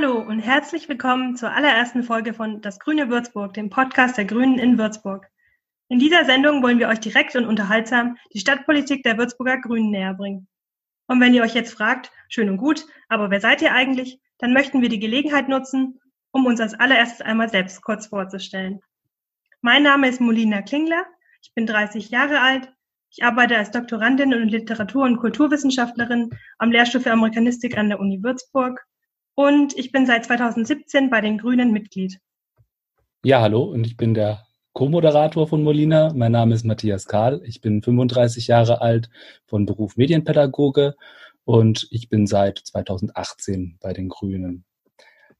Hallo 0.00 0.20
und 0.20 0.38
herzlich 0.38 0.88
willkommen 0.88 1.34
zur 1.34 1.50
allerersten 1.50 2.04
Folge 2.04 2.32
von 2.32 2.60
Das 2.60 2.78
Grüne 2.78 3.10
Würzburg, 3.10 3.52
dem 3.54 3.68
Podcast 3.68 4.16
der 4.16 4.26
Grünen 4.26 4.56
in 4.56 4.78
Würzburg. 4.78 5.26
In 5.88 5.98
dieser 5.98 6.24
Sendung 6.24 6.62
wollen 6.62 6.78
wir 6.78 6.86
euch 6.86 7.00
direkt 7.00 7.34
und 7.34 7.46
unterhaltsam 7.46 8.16
die 8.32 8.38
Stadtpolitik 8.38 9.02
der 9.02 9.18
Würzburger 9.18 9.60
Grünen 9.60 9.90
näher 9.90 10.14
bringen. 10.14 10.46
Und 11.08 11.20
wenn 11.20 11.34
ihr 11.34 11.42
euch 11.42 11.54
jetzt 11.54 11.74
fragt, 11.74 12.12
schön 12.28 12.48
und 12.48 12.58
gut, 12.58 12.86
aber 13.08 13.32
wer 13.32 13.40
seid 13.40 13.60
ihr 13.60 13.72
eigentlich, 13.72 14.20
dann 14.38 14.52
möchten 14.52 14.82
wir 14.82 14.88
die 14.88 15.00
Gelegenheit 15.00 15.48
nutzen, 15.48 15.98
um 16.30 16.46
uns 16.46 16.60
als 16.60 16.74
allererstes 16.74 17.20
einmal 17.20 17.48
selbst 17.48 17.82
kurz 17.82 18.06
vorzustellen. 18.06 18.78
Mein 19.62 19.82
Name 19.82 20.08
ist 20.08 20.20
Molina 20.20 20.62
Klingler, 20.62 21.06
ich 21.42 21.52
bin 21.54 21.66
30 21.66 22.08
Jahre 22.10 22.40
alt, 22.40 22.72
ich 23.10 23.24
arbeite 23.24 23.56
als 23.56 23.72
Doktorandin 23.72 24.32
und 24.32 24.48
Literatur- 24.48 25.06
und 25.06 25.16
Kulturwissenschaftlerin 25.16 26.30
am 26.58 26.70
Lehrstuhl 26.70 27.00
für 27.00 27.10
Amerikanistik 27.10 27.76
an 27.76 27.88
der 27.88 27.98
Uni 27.98 28.22
Würzburg 28.22 28.86
und 29.38 29.78
ich 29.78 29.92
bin 29.92 30.04
seit 30.04 30.24
2017 30.24 31.10
bei 31.10 31.20
den 31.20 31.38
Grünen 31.38 31.70
Mitglied. 31.70 32.18
Ja, 33.22 33.40
hallo 33.40 33.62
und 33.62 33.86
ich 33.86 33.96
bin 33.96 34.12
der 34.12 34.44
Co-Moderator 34.72 35.46
von 35.46 35.62
Molina. 35.62 36.12
Mein 36.12 36.32
Name 36.32 36.56
ist 36.56 36.64
Matthias 36.64 37.06
Kahl. 37.06 37.40
Ich 37.44 37.60
bin 37.60 37.80
35 37.80 38.48
Jahre 38.48 38.80
alt, 38.80 39.10
von 39.46 39.64
Beruf 39.64 39.96
Medienpädagoge 39.96 40.96
und 41.44 41.86
ich 41.92 42.08
bin 42.08 42.26
seit 42.26 42.58
2018 42.58 43.78
bei 43.80 43.92
den 43.92 44.08
Grünen. 44.08 44.64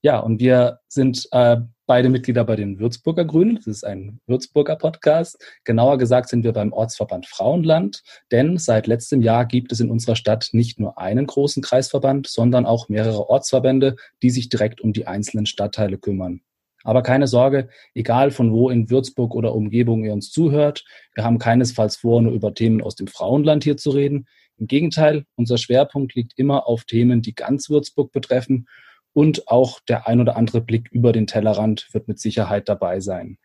Ja, 0.01 0.21
und 0.21 0.39
wir 0.39 0.79
sind 0.87 1.27
äh, 1.33 1.57
beide 1.89 2.11
Mitglieder 2.11 2.45
bei 2.45 2.55
den 2.55 2.79
Würzburger 2.79 3.25
Grünen. 3.25 3.57
Das 3.57 3.67
ist 3.67 3.85
ein 3.85 4.21
Würzburger 4.27 4.77
Podcast. 4.77 5.43
Genauer 5.65 5.97
gesagt 5.97 6.29
sind 6.29 6.45
wir 6.45 6.53
beim 6.53 6.73
Ortsverband 6.73 7.27
Frauenland, 7.27 8.03
denn 8.31 8.59
seit 8.59 8.87
letztem 8.87 9.23
Jahr 9.23 9.47
gibt 9.47 9.73
es 9.73 9.81
in 9.81 9.91
unserer 9.91 10.15
Stadt 10.15 10.51
nicht 10.53 10.79
nur 10.79 10.99
einen 10.99 11.27
großen 11.27 11.63
Kreisverband, 11.63 12.29
sondern 12.29 12.67
auch 12.67 12.91
mehrere 12.91 13.29
Ortsverbände, 13.29 13.97
die 14.23 14.31
sich 14.31 14.51
direkt 14.51 14.83
um 14.83 14.93
die 14.93 15.07
einzelnen 15.07 15.47
Stadtteile 15.47 15.97
kümmern. 15.97 16.43
Aber 16.85 17.03
keine 17.03 17.27
Sorge, 17.27 17.69
egal 17.95 18.31
von 18.31 18.53
wo 18.53 18.69
in 18.69 18.91
Würzburg 18.91 19.35
oder 19.35 19.55
Umgebung 19.55 20.05
ihr 20.05 20.13
uns 20.13 20.31
zuhört, 20.31 20.85
wir 21.15 21.25
haben 21.25 21.39
keinesfalls 21.39 21.97
vor, 21.97 22.21
nur 22.21 22.33
über 22.33 22.53
Themen 22.55 22.83
aus 22.83 22.97
dem 22.97 23.07
Frauenland 23.07 23.65
hier 23.65 23.79
zu 23.79 23.91
reden. 23.91 24.27
Im 24.59 24.67
Gegenteil, 24.67 25.25
unser 25.37 25.57
Schwerpunkt 25.57 26.15
liegt 26.15 26.35
immer 26.37 26.67
auf 26.67 26.85
Themen, 26.85 27.23
die 27.23 27.35
ganz 27.35 27.71
Würzburg 27.71 28.13
betreffen 28.13 28.67
und 29.13 29.49
auch 29.49 29.81
der 29.81 30.07
ein 30.07 30.21
oder 30.21 30.37
andere 30.37 30.61
Blick 30.61 30.89
über 30.91 31.13
den 31.13 31.27
Tellerrand 31.27 31.89
wird 31.93 32.09
mit 32.09 32.19
Sicherheit 32.19 32.69
dabei 32.69 33.01
sein. 33.01 33.39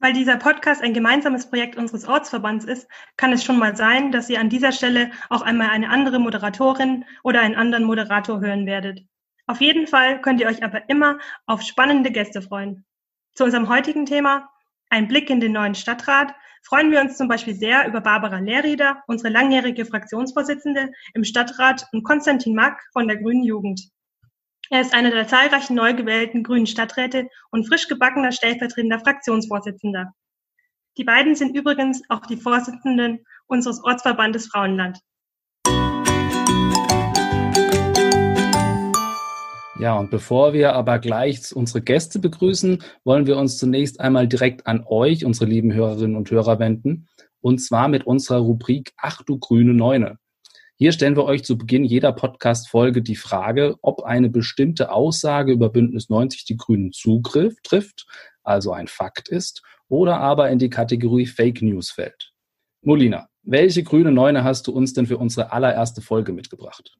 Weil 0.00 0.12
dieser 0.12 0.36
Podcast 0.36 0.82
ein 0.82 0.92
gemeinsames 0.92 1.48
Projekt 1.48 1.76
unseres 1.76 2.06
Ortsverbands 2.06 2.66
ist, 2.66 2.86
kann 3.16 3.32
es 3.32 3.42
schon 3.42 3.58
mal 3.58 3.74
sein, 3.74 4.12
dass 4.12 4.28
ihr 4.28 4.38
an 4.38 4.50
dieser 4.50 4.72
Stelle 4.72 5.10
auch 5.30 5.40
einmal 5.40 5.70
eine 5.70 5.88
andere 5.88 6.18
Moderatorin 6.18 7.04
oder 7.22 7.40
einen 7.40 7.54
anderen 7.54 7.84
Moderator 7.84 8.40
hören 8.40 8.66
werdet. 8.66 9.00
Auf 9.46 9.60
jeden 9.60 9.86
Fall 9.86 10.20
könnt 10.20 10.40
ihr 10.40 10.46
euch 10.46 10.62
aber 10.62 10.88
immer 10.88 11.18
auf 11.46 11.62
spannende 11.62 12.10
Gäste 12.10 12.42
freuen. 12.42 12.84
Zu 13.34 13.44
unserem 13.44 13.68
heutigen 13.68 14.04
Thema, 14.04 14.50
ein 14.90 15.08
Blick 15.08 15.30
in 15.30 15.40
den 15.40 15.52
neuen 15.52 15.74
Stadtrat, 15.74 16.34
freuen 16.62 16.90
wir 16.90 17.00
uns 17.00 17.16
zum 17.16 17.28
Beispiel 17.28 17.54
sehr 17.54 17.86
über 17.86 18.00
Barbara 18.00 18.38
Lehrrieder, 18.38 19.02
unsere 19.06 19.30
langjährige 19.30 19.84
Fraktionsvorsitzende 19.84 20.92
im 21.14 21.24
Stadtrat 21.24 21.86
und 21.92 22.04
Konstantin 22.04 22.54
Mack 22.54 22.82
von 22.92 23.08
der 23.08 23.16
Grünen 23.16 23.42
Jugend. 23.42 23.93
Er 24.74 24.80
ist 24.80 24.92
einer 24.92 25.12
der 25.12 25.28
zahlreichen 25.28 25.76
neu 25.76 25.94
gewählten 25.94 26.42
grünen 26.42 26.66
Stadträte 26.66 27.28
und 27.52 27.64
frisch 27.64 27.86
gebackener 27.86 28.32
stellvertretender 28.32 28.98
Fraktionsvorsitzender. 28.98 30.12
Die 30.98 31.04
beiden 31.04 31.36
sind 31.36 31.54
übrigens 31.54 32.02
auch 32.08 32.26
die 32.26 32.36
Vorsitzenden 32.36 33.24
unseres 33.46 33.84
Ortsverbandes 33.84 34.48
Frauenland. 34.48 34.98
Ja, 39.78 39.96
und 39.96 40.10
bevor 40.10 40.52
wir 40.54 40.72
aber 40.72 40.98
gleich 40.98 41.54
unsere 41.54 41.80
Gäste 41.80 42.18
begrüßen, 42.18 42.82
wollen 43.04 43.28
wir 43.28 43.36
uns 43.36 43.58
zunächst 43.58 44.00
einmal 44.00 44.26
direkt 44.26 44.66
an 44.66 44.82
euch, 44.88 45.24
unsere 45.24 45.48
lieben 45.48 45.72
Hörerinnen 45.72 46.16
und 46.16 46.28
Hörer, 46.32 46.58
wenden. 46.58 47.06
Und 47.40 47.58
zwar 47.58 47.86
mit 47.86 48.08
unserer 48.08 48.38
Rubrik 48.38 48.92
Ach 48.96 49.22
du 49.22 49.38
grüne 49.38 49.72
Neune. 49.72 50.18
Hier 50.76 50.90
stellen 50.90 51.14
wir 51.14 51.24
euch 51.24 51.44
zu 51.44 51.56
Beginn 51.56 51.84
jeder 51.84 52.12
Podcast-Folge 52.12 53.00
die 53.00 53.14
Frage, 53.14 53.76
ob 53.80 54.02
eine 54.02 54.28
bestimmte 54.28 54.90
Aussage 54.90 55.52
über 55.52 55.68
Bündnis 55.68 56.08
90 56.08 56.46
die 56.46 56.56
Grünen 56.56 56.90
Zugriff 56.90 57.54
trifft, 57.62 58.06
also 58.42 58.72
ein 58.72 58.88
Fakt 58.88 59.28
ist, 59.28 59.62
oder 59.88 60.18
aber 60.18 60.50
in 60.50 60.58
die 60.58 60.70
Kategorie 60.70 61.26
Fake 61.26 61.62
News 61.62 61.92
fällt. 61.92 62.32
Molina, 62.82 63.28
welche 63.42 63.84
grüne 63.84 64.10
Neune 64.10 64.42
hast 64.42 64.66
du 64.66 64.72
uns 64.72 64.92
denn 64.94 65.06
für 65.06 65.16
unsere 65.16 65.52
allererste 65.52 66.02
Folge 66.02 66.32
mitgebracht? 66.32 66.96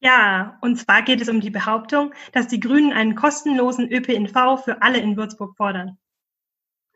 Ja, 0.00 0.58
und 0.62 0.74
zwar 0.76 1.02
geht 1.02 1.20
es 1.20 1.28
um 1.28 1.40
die 1.40 1.50
Behauptung, 1.50 2.12
dass 2.32 2.48
die 2.48 2.58
Grünen 2.58 2.92
einen 2.92 3.14
kostenlosen 3.14 3.88
ÖPNV 3.88 4.64
für 4.64 4.82
alle 4.82 4.98
in 4.98 5.16
Würzburg 5.16 5.56
fordern. 5.56 5.96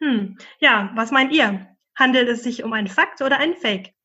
Hm, 0.00 0.38
ja, 0.58 0.90
was 0.96 1.12
meint 1.12 1.32
ihr? 1.32 1.68
Handelt 1.94 2.28
es 2.28 2.42
sich 2.42 2.64
um 2.64 2.72
einen 2.72 2.88
Fakt 2.88 3.22
oder 3.22 3.38
einen 3.38 3.54
Fake? 3.54 3.95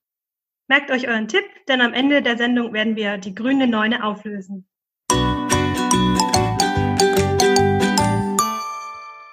Merkt 0.71 0.89
euch 0.89 1.09
euren 1.09 1.27
Tipp, 1.27 1.43
denn 1.67 1.81
am 1.81 1.91
Ende 1.91 2.21
der 2.21 2.37
Sendung 2.37 2.71
werden 2.71 2.95
wir 2.95 3.17
die 3.17 3.35
grüne 3.35 3.67
Neune 3.67 4.05
auflösen. 4.05 4.69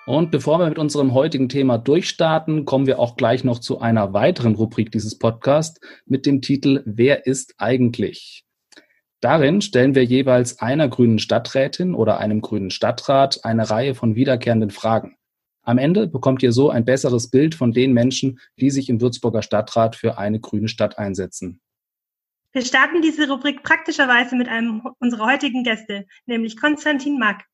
Und 0.05 0.33
bevor 0.33 0.59
wir 0.59 0.69
mit 0.69 0.81
unserem 0.81 1.15
heutigen 1.15 1.49
Thema 1.49 1.79
durchstarten, 1.79 2.65
kommen 2.65 2.89
wir 2.89 2.99
auch 2.99 3.15
gleich 3.15 3.45
noch 3.45 3.61
zu 3.61 3.81
einer 3.81 4.13
weiteren 4.13 4.57
Rubrik 4.57 4.91
dieses 4.91 5.17
Podcasts 5.17 5.79
mit 6.07 6.27
dem 6.27 6.43
Titel 6.43 6.83
Wer 6.87 7.25
ist 7.25 7.55
eigentlich? 7.59 8.45
Darin 9.21 9.61
stellen 9.61 9.95
wir 9.95 10.05
jeweils 10.05 10.59
einer 10.59 10.89
grünen 10.89 11.21
Stadträtin 11.21 11.95
oder 11.95 12.19
einem 12.19 12.41
grünen 12.41 12.73
Stadtrat 12.73 13.45
eine 13.45 13.71
Reihe 13.71 13.95
von 13.95 14.17
wiederkehrenden 14.17 14.71
Fragen. 14.71 15.18
Am 15.69 15.77
Ende 15.77 16.07
bekommt 16.07 16.43
ihr 16.43 16.53
so 16.53 16.71
ein 16.71 16.87
besseres 16.87 17.29
Bild 17.29 17.55
von 17.55 17.73
den 17.73 17.93
Menschen, 17.93 18.41
die 18.59 18.71
sich 18.71 18.89
im 18.89 19.03
Würzburger 19.03 19.43
Stadtrat 19.43 19.97
für 19.97 20.17
eine 20.17 20.41
grüne 20.41 20.67
Stadt 20.67 20.97
einsetzen. 20.97 21.61
Wir 22.53 22.63
starten 22.63 23.03
diese 23.03 23.29
Rubrik 23.29 23.63
praktischerweise 23.63 24.35
mit 24.35 24.49
einem 24.49 24.81
unserer 24.99 25.27
heutigen 25.27 25.65
Gäste, 25.65 26.07
nämlich 26.25 26.59
Konstantin 26.59 27.19
Mack. 27.19 27.45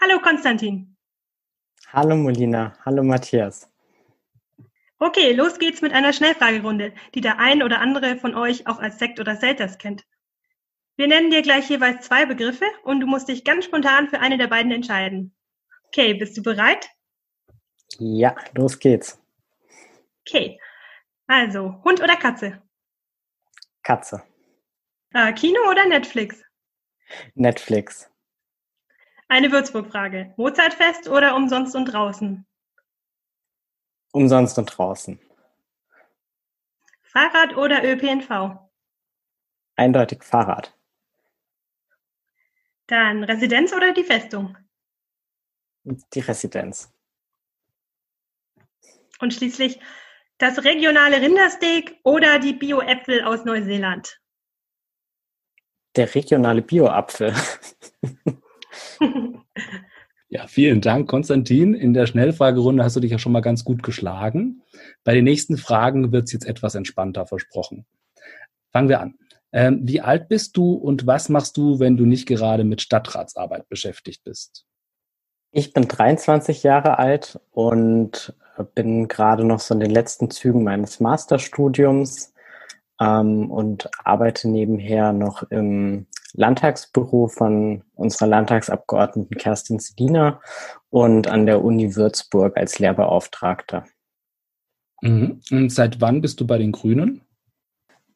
Hallo 0.00 0.20
Konstantin. 0.20 0.96
Hallo 1.88 2.14
Molina, 2.14 2.72
hallo 2.84 3.02
Matthias. 3.02 3.68
Okay, 5.00 5.32
los 5.32 5.58
geht's 5.58 5.82
mit 5.82 5.92
einer 5.92 6.12
Schnellfragerunde, 6.12 6.92
die 7.16 7.20
der 7.20 7.40
ein 7.40 7.64
oder 7.64 7.80
andere 7.80 8.16
von 8.16 8.36
euch 8.36 8.68
auch 8.68 8.78
als 8.78 9.00
Sekt 9.00 9.18
oder 9.18 9.34
Selters 9.34 9.78
kennt. 9.78 10.04
Wir 10.94 11.08
nennen 11.08 11.32
dir 11.32 11.42
gleich 11.42 11.68
jeweils 11.68 12.06
zwei 12.06 12.26
Begriffe 12.26 12.66
und 12.84 13.00
du 13.00 13.08
musst 13.08 13.26
dich 13.28 13.42
ganz 13.42 13.64
spontan 13.64 14.06
für 14.06 14.20
eine 14.20 14.38
der 14.38 14.46
beiden 14.46 14.70
entscheiden. 14.70 15.34
Okay, 15.88 16.14
bist 16.14 16.36
du 16.36 16.44
bereit? 16.44 16.88
Ja, 17.98 18.34
los 18.54 18.78
geht's. 18.78 19.20
Okay. 20.26 20.60
Also, 21.26 21.82
Hund 21.84 22.00
oder 22.02 22.16
Katze? 22.16 22.62
Katze. 23.82 24.22
Äh, 25.12 25.32
Kino 25.32 25.60
oder 25.70 25.86
Netflix? 25.86 26.42
Netflix. 27.34 28.10
Eine 29.28 29.50
Würzburg-Frage. 29.50 30.34
Mozartfest 30.36 31.08
oder 31.08 31.34
umsonst 31.34 31.74
und 31.74 31.86
draußen? 31.86 32.46
Umsonst 34.12 34.58
und 34.58 34.66
draußen. 34.66 35.20
Fahrrad 37.02 37.56
oder 37.56 37.82
ÖPNV? 37.84 38.58
Eindeutig 39.76 40.22
Fahrrad. 40.22 40.76
Dann 42.86 43.24
Residenz 43.24 43.72
oder 43.72 43.92
die 43.92 44.04
Festung? 44.04 44.56
Die 45.84 46.20
Residenz. 46.20 46.92
Und 49.20 49.34
schließlich 49.34 49.78
das 50.38 50.64
regionale 50.64 51.20
Rindersteak 51.20 51.98
oder 52.02 52.38
die 52.38 52.52
Bio-Äpfel 52.52 53.22
aus 53.22 53.44
Neuseeland? 53.44 54.20
Der 55.96 56.14
regionale 56.14 56.60
Bio-Apfel. 56.60 57.32
ja, 60.28 60.46
vielen 60.46 60.82
Dank, 60.82 61.08
Konstantin. 61.08 61.74
In 61.74 61.94
der 61.94 62.06
Schnellfragerunde 62.06 62.84
hast 62.84 62.96
du 62.96 63.00
dich 63.00 63.12
ja 63.12 63.18
schon 63.18 63.32
mal 63.32 63.40
ganz 63.40 63.64
gut 63.64 63.82
geschlagen. 63.82 64.62
Bei 65.04 65.14
den 65.14 65.24
nächsten 65.24 65.56
Fragen 65.56 66.12
wird 66.12 66.24
es 66.24 66.32
jetzt 66.32 66.46
etwas 66.46 66.74
entspannter 66.74 67.26
versprochen. 67.26 67.86
Fangen 68.72 68.90
wir 68.90 69.00
an. 69.00 69.14
Ähm, 69.52 69.80
wie 69.84 70.02
alt 70.02 70.28
bist 70.28 70.56
du 70.58 70.74
und 70.74 71.06
was 71.06 71.30
machst 71.30 71.56
du, 71.56 71.78
wenn 71.78 71.96
du 71.96 72.04
nicht 72.04 72.26
gerade 72.26 72.64
mit 72.64 72.82
Stadtratsarbeit 72.82 73.68
beschäftigt 73.70 74.22
bist? 74.22 74.66
Ich 75.52 75.72
bin 75.72 75.88
23 75.88 76.62
Jahre 76.62 76.98
alt 76.98 77.40
und 77.52 78.34
bin 78.74 79.08
gerade 79.08 79.44
noch 79.44 79.60
so 79.60 79.74
in 79.74 79.80
den 79.80 79.90
letzten 79.90 80.30
Zügen 80.30 80.64
meines 80.64 81.00
Masterstudiums 81.00 82.32
ähm, 83.00 83.50
und 83.50 83.90
arbeite 84.04 84.48
nebenher 84.48 85.12
noch 85.12 85.42
im 85.50 86.06
Landtagsbüro 86.32 87.28
von 87.28 87.82
unserer 87.94 88.28
Landtagsabgeordneten 88.28 89.36
Kerstin 89.36 89.78
Sedina 89.78 90.40
und 90.90 91.28
an 91.28 91.46
der 91.46 91.64
Uni 91.64 91.96
Würzburg 91.96 92.56
als 92.56 92.78
Lehrbeauftragter. 92.78 93.84
Mhm. 95.02 95.40
Und 95.50 95.70
seit 95.70 96.00
wann 96.00 96.20
bist 96.20 96.40
du 96.40 96.46
bei 96.46 96.58
den 96.58 96.72
Grünen? 96.72 97.22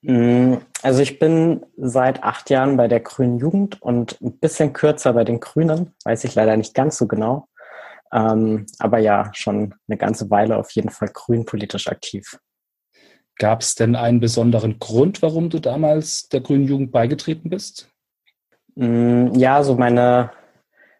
Mm, 0.02 0.56
also 0.82 1.00
ich 1.00 1.18
bin 1.18 1.66
seit 1.76 2.22
acht 2.22 2.50
Jahren 2.50 2.76
bei 2.76 2.88
der 2.88 3.00
Grünen 3.00 3.38
Jugend 3.38 3.80
und 3.82 4.20
ein 4.20 4.38
bisschen 4.38 4.72
kürzer 4.72 5.12
bei 5.12 5.24
den 5.24 5.40
Grünen, 5.40 5.94
weiß 6.04 6.24
ich 6.24 6.34
leider 6.34 6.56
nicht 6.56 6.74
ganz 6.74 6.96
so 6.96 7.06
genau. 7.06 7.48
Ähm, 8.12 8.66
aber 8.78 8.98
ja, 8.98 9.30
schon 9.34 9.74
eine 9.88 9.96
ganze 9.96 10.30
Weile 10.30 10.56
auf 10.56 10.70
jeden 10.72 10.90
Fall 10.90 11.10
grünpolitisch 11.12 11.88
aktiv. 11.88 12.38
Gab 13.36 13.60
es 13.60 13.74
denn 13.74 13.94
einen 13.94 14.20
besonderen 14.20 14.78
Grund, 14.78 15.22
warum 15.22 15.48
du 15.48 15.60
damals 15.60 16.28
der 16.28 16.40
Grünen 16.40 16.66
Jugend 16.66 16.92
beigetreten 16.92 17.50
bist? 17.50 17.88
Mm, 18.74 19.34
ja, 19.34 19.62
so 19.62 19.76
meine, 19.76 20.30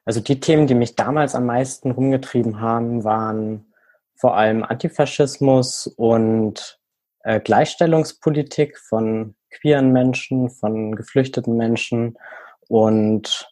also 0.05 0.20
die 0.20 0.41
Themen, 0.41 0.67
die 0.67 0.75
mich 0.75 0.94
damals 0.94 1.35
am 1.35 1.47
meisten 1.47 1.91
rumgetrieben 1.91 2.61
haben, 2.61 3.05
waren 3.05 3.73
vor 4.14 4.37
allem 4.37 4.62
Antifaschismus 4.62 5.87
und 5.87 6.80
äh, 7.23 7.41
Gleichstellungspolitik 7.41 8.79
von 8.79 9.35
queeren 9.51 9.93
Menschen, 9.93 10.51
von 10.51 10.95
geflüchteten 10.95 11.57
Menschen. 11.57 12.17
Und 12.69 13.49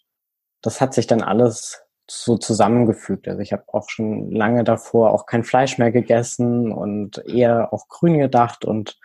das 0.62 0.81
hat 0.81 0.94
sich 0.94 1.06
dann 1.06 1.23
alles 1.23 1.82
so 2.11 2.38
zusammengefügt. 2.38 3.29
Also 3.29 3.41
ich 3.41 3.53
habe 3.53 3.65
auch 3.69 3.91
schon 3.91 4.31
lange 4.31 4.65
davor 4.65 5.12
auch 5.12 5.26
kein 5.26 5.44
Fleisch 5.44 5.79
mehr 5.79 5.93
gegessen 5.93 6.73
und 6.73 7.23
eher 7.26 7.73
auch 7.73 7.88
grün 7.88 8.19
gedacht. 8.19 8.65
Und 8.65 8.99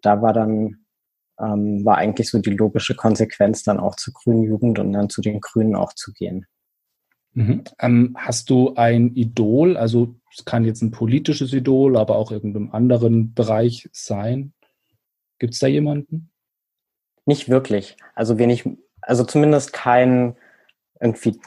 da 0.00 0.22
war 0.22 0.32
dann 0.32 0.86
ähm, 1.38 1.84
war 1.84 1.98
eigentlich 1.98 2.30
so 2.30 2.38
die 2.38 2.50
logische 2.50 2.94
Konsequenz, 2.94 3.62
dann 3.62 3.78
auch 3.78 3.96
zur 3.96 4.14
Grünen 4.14 4.42
Jugend 4.42 4.78
und 4.78 4.92
dann 4.92 5.10
zu 5.10 5.20
den 5.20 5.40
Grünen 5.40 5.74
auch 5.74 5.92
zu 5.92 6.12
gehen. 6.12 6.46
Mhm. 7.36 7.64
Ähm, 7.80 8.16
hast 8.18 8.48
du 8.48 8.74
ein 8.76 9.14
Idol? 9.14 9.76
Also 9.76 10.14
es 10.34 10.46
kann 10.46 10.64
jetzt 10.64 10.80
ein 10.80 10.90
politisches 10.90 11.52
Idol, 11.52 11.98
aber 11.98 12.16
auch 12.16 12.32
irgendeinem 12.32 12.70
anderen 12.72 13.34
Bereich 13.34 13.90
sein. 13.92 14.54
Gibt 15.38 15.52
es 15.52 15.60
da 15.60 15.66
jemanden? 15.66 16.30
Nicht 17.26 17.50
wirklich. 17.50 17.98
Also 18.14 18.38
wenig, 18.38 18.64
also 19.02 19.22
zumindest 19.22 19.74
kein 19.74 20.36
irgendwie 20.98 21.38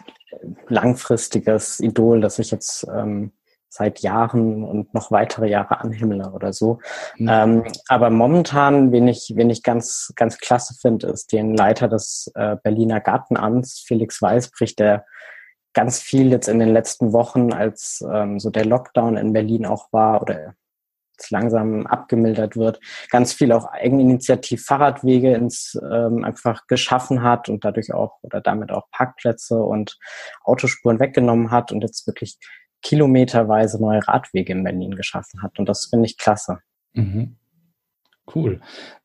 langfristiges 0.68 1.80
Idol, 1.80 2.22
das 2.22 2.38
ich 2.38 2.52
jetzt 2.52 2.88
ähm, 2.94 3.32
seit 3.68 4.02
Jahren 4.02 4.64
und 4.64 4.94
noch 4.94 5.10
weitere 5.10 5.50
Jahre 5.50 5.80
anhimmle 5.80 6.32
oder 6.34 6.54
so. 6.54 6.78
Mhm. 7.18 7.30
Ähm, 7.32 7.64
aber 7.88 8.12
momentan, 8.12 8.92
wen 8.92 9.08
ich, 9.08 9.34
wen 9.36 9.50
ich 9.50 9.64
ganz, 9.64 10.14
ganz 10.16 10.38
klasse 10.38 10.76
finde, 10.80 11.08
ist 11.08 11.32
den 11.32 11.56
Leiter 11.56 11.88
des 11.88 12.32
äh, 12.36 12.58
Berliner 12.62 13.00
Gartenamts, 13.00 13.80
Felix 13.80 14.22
Weißbrich, 14.22 14.76
der 14.76 15.06
ganz 15.74 16.00
viel 16.00 16.32
jetzt 16.32 16.48
in 16.48 16.60
den 16.60 16.70
letzten 16.70 17.14
Wochen, 17.14 17.54
als 17.54 18.04
ähm, 18.12 18.40
so 18.40 18.50
der 18.50 18.66
Lockdown 18.66 19.18
in 19.18 19.34
Berlin 19.34 19.66
auch 19.66 19.92
war 19.92 20.22
oder 20.22 20.56
jetzt 21.20 21.32
langsam 21.32 21.86
abgemildert 21.86 22.56
wird, 22.56 22.80
ganz 23.10 23.34
viel 23.34 23.52
auch 23.52 23.66
Eigeninitiativ 23.66 24.64
Fahrradwege 24.66 25.34
ins 25.34 25.78
ähm, 25.84 26.24
einfach 26.24 26.66
geschaffen 26.68 27.22
hat 27.22 27.50
und 27.50 27.66
dadurch 27.66 27.94
auch 27.94 28.18
oder 28.22 28.42
damit 28.42 28.72
auch 28.72 28.90
Parkplätze 28.92 29.62
und 29.62 29.98
Autospuren 30.44 31.00
weggenommen 31.00 31.52
hat 31.52 31.72
und 31.72 31.82
jetzt 31.82 32.08
wirklich 32.08 32.38
kilometerweise 32.82 33.82
neue 33.82 34.08
Radwege 34.08 34.54
in 34.54 34.64
Berlin 34.64 34.96
geschaffen 34.96 35.42
hat. 35.44 35.60
Und 35.60 35.68
das 35.68 35.88
finde 35.88 36.06
ich 36.06 36.18
klasse. 36.18 36.60
Mhm. 36.94 37.36
Cool. 38.34 38.62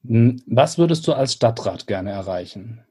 Hm, 0.06 0.42
was 0.46 0.78
würdest 0.78 1.06
du 1.06 1.12
als 1.12 1.32
Stadtrat 1.32 1.86
gerne 1.86 2.10
erreichen? 2.10 2.84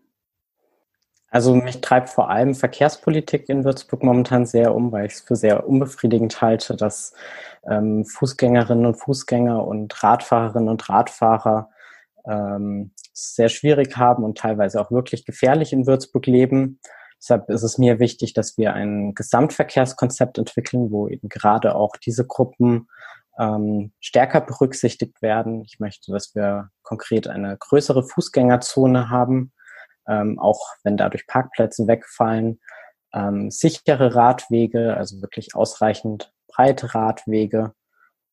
Also 1.34 1.56
mich 1.56 1.82
treibt 1.82 2.10
vor 2.10 2.30
allem 2.30 2.54
Verkehrspolitik 2.54 3.50
in 3.50 3.64
Würzburg 3.66 4.04
momentan 4.04 4.46
sehr 4.46 4.76
um, 4.76 4.92
weil 4.92 5.08
ich 5.08 5.14
es 5.14 5.22
für 5.22 5.36
sehr 5.36 5.68
unbefriedigend 5.68 6.40
halte, 6.42 6.76
dass 6.76 7.16
ähm, 7.68 8.06
Fußgängerinnen 8.06 8.86
und 8.86 8.94
Fußgänger 8.94 9.66
und 9.66 10.04
Radfahrerinnen 10.04 10.70
und 10.70 10.88
Radfahrer 10.88 11.72
ähm, 12.28 12.92
sehr 13.14 13.50
schwierig 13.50 13.98
haben 13.98 14.24
und 14.24 14.38
teilweise 14.38 14.80
auch 14.80 14.92
wirklich 14.92 15.26
gefährlich 15.26 15.74
in 15.74 15.88
Würzburg 15.88 16.28
leben. 16.28 16.80
Deshalb 17.20 17.50
ist 17.50 17.64
es 17.64 17.80
mir 17.80 17.98
wichtig, 17.98 18.36
dass 18.36 18.60
wir 18.60 18.74
ein 18.76 19.16
Gesamtverkehrskonzept 19.16 20.38
entwickeln, 20.38 20.92
wo 20.92 21.08
eben 21.08 21.30
gerade 21.30 21.74
auch 21.74 21.98
diese 21.98 22.28
Gruppen 22.28 22.88
ähm, 23.40 23.92
stärker 24.00 24.42
berücksichtigt 24.42 25.24
werden. 25.24 25.64
Ich 25.66 25.80
möchte, 25.80 26.12
dass 26.12 26.36
wir 26.36 26.70
konkret 26.84 27.28
eine 27.28 27.58
größere 27.58 28.04
Fußgängerzone 28.04 29.10
haben, 29.10 29.52
ähm, 30.08 30.40
auch 30.40 30.62
wenn 30.84 30.98
dadurch 30.98 31.28
Parkplätze 31.28 31.88
wegfallen, 31.88 32.60
ähm, 33.14 33.52
sichere 33.52 34.16
Radwege, 34.16 34.96
also 34.98 35.22
wirklich 35.22 35.56
ausreichend 35.56 36.34
breite 36.48 36.94
Radwege. 36.94 37.74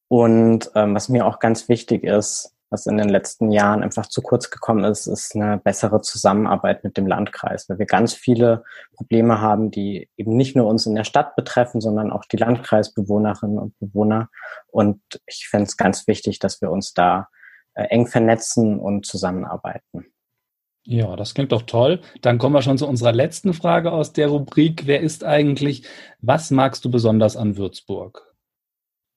Und 0.08 0.70
ähm, 0.74 0.94
was 0.94 1.08
mir 1.08 1.26
auch 1.26 1.38
ganz 1.38 1.68
wichtig 1.68 2.04
ist, 2.04 2.54
was 2.70 2.86
in 2.86 2.96
den 2.96 3.08
letzten 3.08 3.50
Jahren 3.50 3.82
einfach 3.82 4.06
zu 4.06 4.22
kurz 4.22 4.48
gekommen 4.48 4.84
ist, 4.84 5.08
ist 5.08 5.34
eine 5.34 5.58
bessere 5.58 6.00
Zusammenarbeit 6.02 6.84
mit 6.84 6.96
dem 6.96 7.06
Landkreis, 7.06 7.68
weil 7.68 7.80
wir 7.80 7.86
ganz 7.86 8.14
viele 8.14 8.64
Probleme 8.94 9.40
haben, 9.40 9.72
die 9.72 10.08
eben 10.16 10.36
nicht 10.36 10.54
nur 10.54 10.66
uns 10.66 10.86
in 10.86 10.94
der 10.94 11.04
Stadt 11.04 11.34
betreffen, 11.34 11.80
sondern 11.80 12.12
auch 12.12 12.24
die 12.24 12.36
Landkreisbewohnerinnen 12.36 13.58
und 13.58 13.78
Bewohner. 13.80 14.30
Und 14.68 15.00
ich 15.26 15.48
fände 15.48 15.66
es 15.66 15.76
ganz 15.76 16.06
wichtig, 16.06 16.38
dass 16.38 16.62
wir 16.62 16.70
uns 16.70 16.94
da 16.94 17.28
äh, 17.74 17.84
eng 17.84 18.06
vernetzen 18.06 18.78
und 18.78 19.04
zusammenarbeiten. 19.04 20.06
Ja, 20.90 21.14
das 21.14 21.34
klingt 21.34 21.52
doch 21.52 21.62
toll. 21.62 22.00
Dann 22.20 22.38
kommen 22.38 22.56
wir 22.56 22.62
schon 22.62 22.76
zu 22.76 22.88
unserer 22.88 23.12
letzten 23.12 23.54
Frage 23.54 23.92
aus 23.92 24.12
der 24.12 24.26
Rubrik. 24.26 24.88
Wer 24.88 25.02
ist 25.02 25.22
eigentlich? 25.22 25.84
Was 26.20 26.50
magst 26.50 26.84
du 26.84 26.90
besonders 26.90 27.36
an 27.36 27.56
Würzburg? 27.56 28.34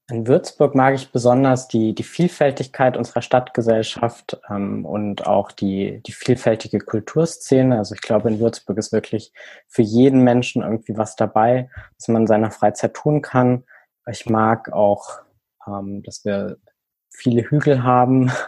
In 0.08 0.28
Würzburg 0.28 0.76
mag 0.76 0.94
ich 0.94 1.12
besonders 1.12 1.68
die, 1.68 1.96
die 1.96 2.04
Vielfältigkeit 2.04 2.96
unserer 2.96 3.24
Stadtgesellschaft 3.24 4.40
ähm, 4.52 4.86
und 4.86 5.26
auch 5.26 5.52
die, 5.52 6.00
die 6.06 6.12
vielfältige 6.12 6.78
Kulturszene. 6.78 7.80
Also 7.80 7.96
ich 7.96 8.02
glaube, 8.02 8.30
in 8.30 8.40
Würzburg 8.40 8.78
ist 8.78 8.92
wirklich 8.92 9.34
für 9.68 9.82
jeden 9.82 10.22
Menschen 10.24 10.62
irgendwie 10.62 10.96
was 10.96 11.16
dabei, 11.16 11.72
was 11.98 12.08
man 12.08 12.22
in 12.22 12.28
seiner 12.28 12.52
Freizeit 12.52 12.94
tun 12.94 13.24
kann. 13.24 13.64
Ich 14.08 14.28
mag 14.28 14.72
auch, 14.72 15.22
ähm, 15.66 16.04
dass 16.04 16.24
wir 16.24 16.58
viele 17.10 17.50
Hügel 17.50 17.82
haben, 17.82 18.32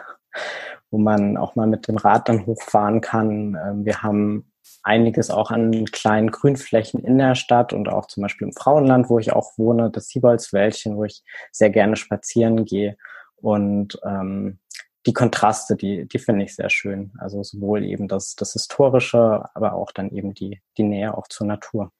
wo 0.90 0.98
man 0.98 1.36
auch 1.36 1.56
mal 1.56 1.66
mit 1.66 1.88
dem 1.88 1.96
Rad 1.96 2.28
dann 2.28 2.46
hochfahren 2.46 3.00
kann. 3.00 3.56
Ähm, 3.62 3.84
wir 3.84 4.02
haben 4.02 4.52
einiges 4.82 5.30
auch 5.30 5.50
an 5.50 5.84
kleinen 5.86 6.30
Grünflächen 6.30 7.02
in 7.02 7.18
der 7.18 7.34
Stadt 7.34 7.72
und 7.72 7.88
auch 7.88 8.06
zum 8.06 8.22
Beispiel 8.22 8.48
im 8.48 8.54
Frauenland, 8.54 9.10
wo 9.10 9.18
ich 9.18 9.32
auch 9.32 9.56
wohne, 9.56 9.90
das 9.90 10.08
Sieboldswäldchen, 10.08 10.96
wo 10.96 11.04
ich 11.04 11.22
sehr 11.52 11.70
gerne 11.70 11.96
spazieren 11.96 12.64
gehe. 12.64 12.96
Und 13.36 13.98
ähm, 14.04 14.58
die 15.06 15.12
Kontraste, 15.12 15.76
die, 15.76 16.06
die 16.06 16.18
finde 16.18 16.44
ich 16.44 16.54
sehr 16.54 16.70
schön. 16.70 17.12
Also 17.18 17.42
sowohl 17.42 17.84
eben 17.84 18.08
das, 18.08 18.34
das 18.34 18.52
Historische, 18.52 19.48
aber 19.54 19.74
auch 19.74 19.92
dann 19.92 20.10
eben 20.10 20.34
die, 20.34 20.60
die 20.76 20.82
Nähe 20.82 21.16
auch 21.16 21.28
zur 21.28 21.46
Natur. 21.46 21.92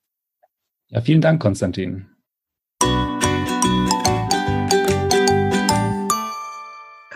Ja, 0.88 1.00
vielen 1.00 1.20
Dank, 1.20 1.40
Konstantin. 1.40 2.15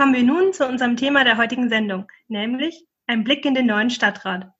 Kommen 0.00 0.14
wir 0.14 0.22
nun 0.22 0.54
zu 0.54 0.66
unserem 0.66 0.96
Thema 0.96 1.24
der 1.24 1.36
heutigen 1.36 1.68
Sendung, 1.68 2.06
nämlich 2.26 2.86
ein 3.06 3.22
Blick 3.22 3.44
in 3.44 3.52
den 3.52 3.66
neuen 3.66 3.90
Stadtrat. 3.90 4.50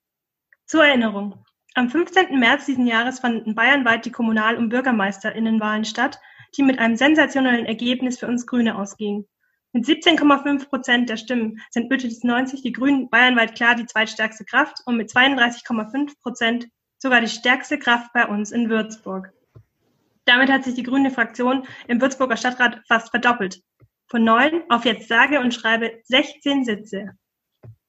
Zur 0.67 0.85
Erinnerung. 0.85 1.47
Am 1.75 1.89
15. 1.89 2.39
März 2.39 2.67
diesen 2.67 2.87
Jahres 2.87 3.21
fanden 3.21 3.55
bayernweit 3.55 4.05
die 4.05 4.13
Kommunal- 4.13 4.59
und 4.59 4.69
Bürgermeisterinnenwahlen 4.69 5.87
statt, 5.87 6.21
die 6.59 6.63
mit 6.63 6.79
einem 6.79 6.95
sensationellen 6.95 7.65
Ergebnis 7.65 8.19
für 8.19 8.27
uns 8.27 8.47
Grüne 8.47 8.77
ausgingen. 8.77 9.27
Mit 9.73 9.87
17,5 9.87 10.69
Prozent 10.69 11.09
der 11.09 11.17
Stimmen 11.17 11.59
sind 11.71 11.89
Bündnis 11.89 12.23
90 12.23 12.61
die 12.61 12.73
Grünen 12.73 13.09
bayernweit 13.09 13.55
klar 13.55 13.75
die 13.75 13.87
zweitstärkste 13.87 14.45
Kraft 14.45 14.83
und 14.85 14.99
mit 14.99 15.09
32,5 15.09 16.21
Prozent 16.21 16.67
sogar 16.99 17.23
die 17.23 17.29
stärkste 17.29 17.79
Kraft 17.79 18.13
bei 18.13 18.27
uns 18.27 18.53
in 18.53 18.69
Würzburg. 18.69 19.33
Damit 20.27 20.51
hat 20.51 20.65
sich 20.65 20.75
die 20.75 20.83
grüne 20.83 21.11
Fraktion 21.11 21.67
im 21.89 21.99
Würzburger 21.99 22.37
Stadtrat 22.37 22.83
fast 22.87 23.09
verdoppelt. 23.09 23.63
Von 24.11 24.25
neun 24.25 24.65
auf 24.69 24.85
jetzt 24.85 25.07
sage 25.07 25.39
und 25.39 25.55
schreibe 25.55 26.01
16 26.03 26.65
Sitze. 26.65 27.11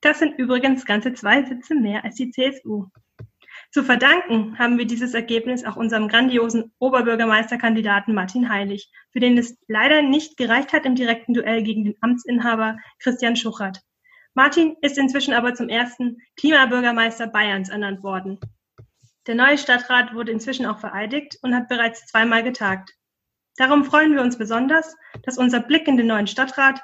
Das 0.01 0.19
sind 0.19 0.37
übrigens 0.37 0.85
ganze 0.85 1.15
zwei 1.15 1.43
Sitze 1.43 1.73
mehr 1.73 2.03
als 2.03 2.13
die 2.13 2.29
CSU. 2.29 2.85
Zu 3.71 3.83
verdanken 3.83 4.59
haben 4.59 4.77
wir 4.77 4.85
dieses 4.85 5.15
Ergebnis 5.15 5.65
auch 5.65 5.77
unserem 5.77 6.07
grandiosen 6.07 6.73
Oberbürgermeisterkandidaten 6.77 8.13
Martin 8.13 8.49
Heilig, 8.49 8.91
für 9.11 9.19
den 9.19 9.35
es 9.35 9.57
leider 9.67 10.03
nicht 10.03 10.37
gereicht 10.37 10.73
hat 10.73 10.85
im 10.85 10.93
direkten 10.93 11.33
Duell 11.33 11.63
gegen 11.63 11.85
den 11.85 11.95
Amtsinhaber 12.01 12.77
Christian 12.99 13.35
Schuchert. 13.35 13.81
Martin 14.35 14.75
ist 14.81 14.99
inzwischen 14.99 15.33
aber 15.33 15.55
zum 15.55 15.69
ersten 15.69 16.17
Klimabürgermeister 16.35 17.27
Bayerns 17.27 17.69
ernannt 17.69 18.03
worden. 18.03 18.39
Der 19.25 19.33
neue 19.33 19.57
Stadtrat 19.57 20.13
wurde 20.13 20.31
inzwischen 20.31 20.67
auch 20.67 20.79
vereidigt 20.79 21.39
und 21.41 21.55
hat 21.55 21.67
bereits 21.67 22.05
zweimal 22.05 22.43
getagt. 22.43 22.91
Darum 23.61 23.83
freuen 23.83 24.15
wir 24.15 24.23
uns 24.23 24.39
besonders, 24.39 24.95
dass 25.21 25.37
unser 25.37 25.59
Blick 25.59 25.87
in 25.87 25.95
den 25.95 26.07
neuen 26.07 26.25
Stadtrat 26.25 26.81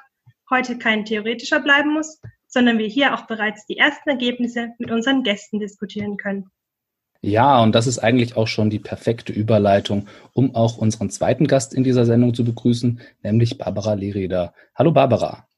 heute 0.48 0.78
kein 0.78 1.04
theoretischer 1.04 1.58
bleiben 1.58 1.92
muss, 1.92 2.20
sondern 2.46 2.78
wir 2.78 2.86
hier 2.86 3.14
auch 3.14 3.26
bereits 3.26 3.66
die 3.66 3.76
ersten 3.76 4.08
Ergebnisse 4.08 4.68
mit 4.78 4.92
unseren 4.92 5.24
Gästen 5.24 5.58
diskutieren 5.58 6.16
können. 6.16 6.52
Ja, 7.20 7.60
und 7.60 7.74
das 7.74 7.88
ist 7.88 7.98
eigentlich 7.98 8.36
auch 8.36 8.46
schon 8.46 8.70
die 8.70 8.78
perfekte 8.78 9.32
Überleitung, 9.32 10.06
um 10.34 10.54
auch 10.54 10.78
unseren 10.78 11.10
zweiten 11.10 11.48
Gast 11.48 11.74
in 11.74 11.82
dieser 11.82 12.06
Sendung 12.06 12.32
zu 12.32 12.44
begrüßen, 12.44 13.00
nämlich 13.24 13.58
Barbara 13.58 13.94
Lereder. 13.94 14.54
Hallo 14.76 14.92
Barbara. 14.92 15.48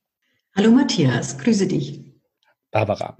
Hallo 0.56 0.70
Matthias, 0.70 1.36
grüße 1.36 1.68
dich. 1.68 2.02
Barbara, 2.70 3.18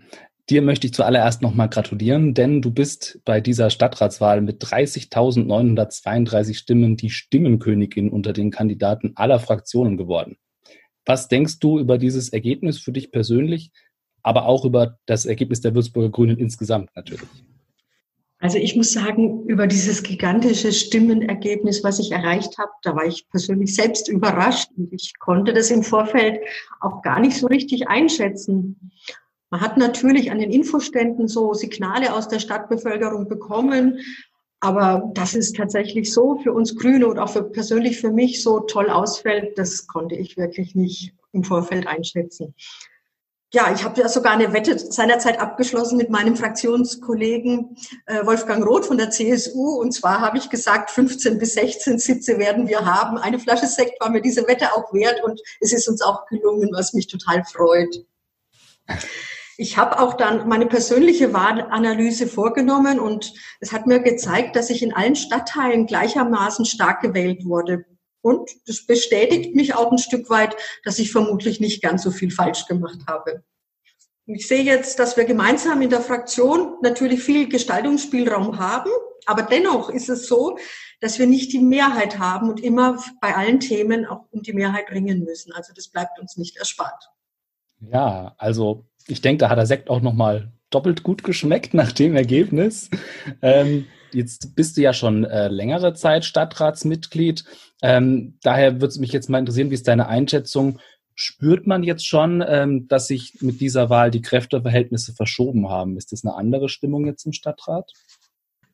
dir 0.50 0.62
möchte 0.62 0.86
ich 0.86 0.94
zuallererst 0.94 1.42
nochmal 1.42 1.68
gratulieren, 1.68 2.34
denn 2.34 2.60
du 2.60 2.70
bist 2.70 3.20
bei 3.24 3.40
dieser 3.40 3.70
Stadtratswahl 3.70 4.40
mit 4.40 4.62
30.932 4.62 6.54
Stimmen 6.54 6.96
die 6.96 7.10
Stimmenkönigin 7.10 8.10
unter 8.10 8.32
den 8.32 8.50
Kandidaten 8.50 9.12
aller 9.14 9.38
Fraktionen 9.38 9.96
geworden. 9.96 10.36
Was 11.06 11.28
denkst 11.28 11.60
du 11.60 11.78
über 11.78 11.98
dieses 11.98 12.28
Ergebnis 12.30 12.78
für 12.80 12.92
dich 12.92 13.12
persönlich, 13.12 13.70
aber 14.22 14.46
auch 14.46 14.64
über 14.64 14.98
das 15.06 15.24
Ergebnis 15.24 15.60
der 15.60 15.74
Würzburger 15.74 16.10
Grünen 16.10 16.36
insgesamt 16.36 16.90
natürlich? 16.94 17.28
Also 18.38 18.56
ich 18.56 18.74
muss 18.74 18.92
sagen, 18.92 19.44
über 19.46 19.66
dieses 19.66 20.02
gigantische 20.02 20.72
Stimmenergebnis, 20.72 21.84
was 21.84 21.98
ich 21.98 22.10
erreicht 22.10 22.56
habe, 22.56 22.70
da 22.82 22.96
war 22.96 23.04
ich 23.04 23.28
persönlich 23.28 23.74
selbst 23.74 24.08
überrascht 24.08 24.70
und 24.78 24.92
ich 24.94 25.12
konnte 25.18 25.52
das 25.52 25.70
im 25.70 25.82
Vorfeld 25.82 26.40
auch 26.80 27.02
gar 27.02 27.20
nicht 27.20 27.36
so 27.36 27.46
richtig 27.48 27.88
einschätzen. 27.88 28.92
Man 29.50 29.60
hat 29.60 29.76
natürlich 29.76 30.30
an 30.30 30.38
den 30.38 30.50
Infoständen 30.50 31.26
so 31.26 31.54
Signale 31.54 32.14
aus 32.14 32.28
der 32.28 32.38
Stadtbevölkerung 32.38 33.28
bekommen, 33.28 33.98
aber 34.60 35.10
dass 35.14 35.34
es 35.34 35.52
tatsächlich 35.52 36.12
so 36.12 36.38
für 36.38 36.52
uns 36.52 36.76
Grüne 36.76 37.08
und 37.08 37.18
auch 37.18 37.30
für 37.30 37.42
persönlich 37.42 37.98
für 38.00 38.12
mich 38.12 38.42
so 38.42 38.60
toll 38.60 38.90
ausfällt, 38.90 39.58
das 39.58 39.86
konnte 39.86 40.14
ich 40.14 40.36
wirklich 40.36 40.74
nicht 40.74 41.14
im 41.32 41.44
Vorfeld 41.44 41.86
einschätzen. 41.86 42.54
Ja, 43.52 43.72
ich 43.74 43.82
habe 43.82 44.00
ja 44.00 44.08
sogar 44.08 44.32
eine 44.32 44.52
Wette 44.52 44.78
seinerzeit 44.78 45.40
abgeschlossen 45.40 45.96
mit 45.96 46.08
meinem 46.08 46.36
Fraktionskollegen 46.36 47.76
äh, 48.06 48.24
Wolfgang 48.24 48.64
Roth 48.64 48.86
von 48.86 48.96
der 48.96 49.10
CSU. 49.10 49.80
Und 49.80 49.90
zwar 49.90 50.20
habe 50.20 50.38
ich 50.38 50.50
gesagt, 50.50 50.90
15 50.92 51.36
bis 51.38 51.54
16 51.54 51.98
Sitze 51.98 52.38
werden 52.38 52.68
wir 52.68 52.84
haben. 52.84 53.18
Eine 53.18 53.40
Flasche 53.40 53.66
Sekt 53.66 54.00
war 54.00 54.10
mir 54.10 54.22
diese 54.22 54.46
Wette 54.46 54.72
auch 54.72 54.92
wert 54.92 55.24
und 55.24 55.40
es 55.58 55.72
ist 55.72 55.88
uns 55.88 56.00
auch 56.00 56.26
gelungen, 56.26 56.70
was 56.72 56.92
mich 56.92 57.08
total 57.08 57.42
freut. 57.42 58.04
Ich 59.60 59.76
habe 59.76 60.00
auch 60.00 60.14
dann 60.14 60.48
meine 60.48 60.64
persönliche 60.64 61.34
Wahlanalyse 61.34 62.26
vorgenommen 62.26 62.98
und 62.98 63.34
es 63.60 63.72
hat 63.72 63.86
mir 63.86 64.00
gezeigt, 64.00 64.56
dass 64.56 64.70
ich 64.70 64.82
in 64.82 64.94
allen 64.94 65.16
Stadtteilen 65.16 65.84
gleichermaßen 65.86 66.64
stark 66.64 67.02
gewählt 67.02 67.44
wurde. 67.44 67.84
Und 68.22 68.48
das 68.66 68.86
bestätigt 68.86 69.54
mich 69.54 69.74
auch 69.74 69.92
ein 69.92 69.98
Stück 69.98 70.30
weit, 70.30 70.56
dass 70.82 70.98
ich 70.98 71.12
vermutlich 71.12 71.60
nicht 71.60 71.82
ganz 71.82 72.04
so 72.04 72.10
viel 72.10 72.30
falsch 72.30 72.64
gemacht 72.68 73.00
habe. 73.06 73.44
Ich 74.24 74.48
sehe 74.48 74.62
jetzt, 74.62 74.98
dass 74.98 75.18
wir 75.18 75.26
gemeinsam 75.26 75.82
in 75.82 75.90
der 75.90 76.00
Fraktion 76.00 76.78
natürlich 76.80 77.22
viel 77.22 77.46
Gestaltungsspielraum 77.46 78.58
haben, 78.58 78.90
aber 79.26 79.42
dennoch 79.42 79.90
ist 79.90 80.08
es 80.08 80.26
so, 80.26 80.56
dass 81.02 81.18
wir 81.18 81.26
nicht 81.26 81.52
die 81.52 81.58
Mehrheit 81.58 82.18
haben 82.18 82.48
und 82.48 82.60
immer 82.60 82.98
bei 83.20 83.36
allen 83.36 83.60
Themen 83.60 84.06
auch 84.06 84.24
um 84.30 84.40
die 84.40 84.54
Mehrheit 84.54 84.90
ringen 84.90 85.22
müssen. 85.22 85.52
Also 85.52 85.74
das 85.76 85.88
bleibt 85.88 86.18
uns 86.18 86.38
nicht 86.38 86.56
erspart. 86.56 87.10
Ja, 87.80 88.34
also 88.38 88.86
ich 89.10 89.20
denke, 89.20 89.40
da 89.40 89.50
hat 89.50 89.58
der 89.58 89.66
Sekt 89.66 89.90
auch 89.90 90.00
nochmal 90.00 90.52
doppelt 90.70 91.02
gut 91.02 91.24
geschmeckt 91.24 91.74
nach 91.74 91.92
dem 91.92 92.14
Ergebnis. 92.14 92.90
Ähm, 93.42 93.86
Jetzt 94.12 94.54
bist 94.56 94.76
du 94.76 94.82
ja 94.82 94.92
schon 94.92 95.24
äh, 95.24 95.48
längere 95.48 95.94
Zeit 95.94 96.24
Stadtratsmitglied. 96.24 97.44
Ähm, 97.82 98.38
daher 98.42 98.74
würde 98.74 98.88
es 98.88 98.98
mich 98.98 99.12
jetzt 99.12 99.28
mal 99.28 99.38
interessieren, 99.38 99.70
wie 99.70 99.74
ist 99.74 99.88
deine 99.88 100.08
Einschätzung? 100.08 100.78
Spürt 101.14 101.66
man 101.66 101.82
jetzt 101.82 102.06
schon, 102.06 102.42
ähm, 102.46 102.88
dass 102.88 103.06
sich 103.06 103.38
mit 103.40 103.60
dieser 103.60 103.90
Wahl 103.90 104.10
die 104.10 104.22
Kräfteverhältnisse 104.22 105.14
verschoben 105.14 105.68
haben? 105.68 105.96
Ist 105.96 106.12
das 106.12 106.24
eine 106.24 106.34
andere 106.34 106.68
Stimmung 106.68 107.06
jetzt 107.06 107.26
im 107.26 107.32
Stadtrat? 107.32 107.92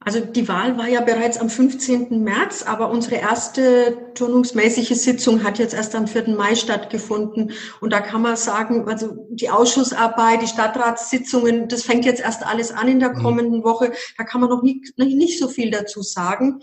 Also 0.06 0.20
die 0.20 0.46
Wahl 0.46 0.78
war 0.78 0.86
ja 0.86 1.00
bereits 1.00 1.36
am 1.36 1.50
15. 1.50 2.22
März, 2.22 2.62
aber 2.62 2.90
unsere 2.90 3.16
erste 3.16 4.12
turnungsmäßige 4.14 4.94
Sitzung 4.96 5.42
hat 5.42 5.58
jetzt 5.58 5.75
erst 5.75 5.96
am 5.96 6.06
4. 6.06 6.28
Mai 6.28 6.54
stattgefunden. 6.54 7.50
Und 7.80 7.92
da 7.92 8.00
kann 8.00 8.22
man 8.22 8.36
sagen, 8.36 8.86
also 8.88 9.26
die 9.30 9.50
Ausschussarbeit, 9.50 10.42
die 10.42 10.46
Stadtratssitzungen, 10.46 11.66
das 11.66 11.82
fängt 11.82 12.04
jetzt 12.04 12.22
erst 12.22 12.46
alles 12.46 12.70
an 12.70 12.86
in 12.86 13.00
der 13.00 13.14
mhm. 13.16 13.22
kommenden 13.25 13.64
Woche. 13.64 13.94
Da 14.16 14.22
kann 14.22 14.40
man 14.40 14.50
noch 14.50 14.62
nicht, 14.62 14.96
nicht 14.96 15.40
so 15.40 15.48
viel 15.48 15.72
dazu 15.72 16.02
sagen. 16.02 16.60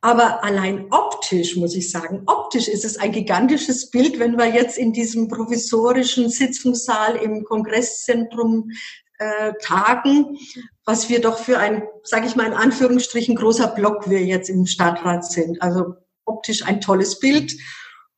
Aber 0.00 0.44
allein 0.44 0.86
optisch, 0.92 1.56
muss 1.56 1.74
ich 1.74 1.90
sagen, 1.90 2.22
optisch 2.26 2.68
ist 2.68 2.84
es 2.84 2.98
ein 2.98 3.10
gigantisches 3.10 3.90
Bild, 3.90 4.20
wenn 4.20 4.38
wir 4.38 4.46
jetzt 4.46 4.78
in 4.78 4.92
diesem 4.92 5.26
provisorischen 5.26 6.30
Sitzungssaal 6.30 7.16
im 7.16 7.42
Kongresszentrum 7.42 8.70
äh, 9.18 9.52
tagen, 9.60 10.38
was 10.84 11.08
wir 11.08 11.20
doch 11.20 11.38
für 11.38 11.58
ein, 11.58 11.82
sage 12.02 12.26
ich 12.26 12.36
mal 12.36 12.46
in 12.46 12.52
Anführungsstrichen, 12.52 13.36
großer 13.36 13.68
Block 13.68 14.08
wir 14.08 14.24
jetzt 14.24 14.50
im 14.50 14.66
Stadtrat 14.66 15.24
sind. 15.24 15.62
Also 15.62 15.94
optisch 16.24 16.64
ein 16.64 16.80
tolles 16.80 17.18
Bild 17.18 17.54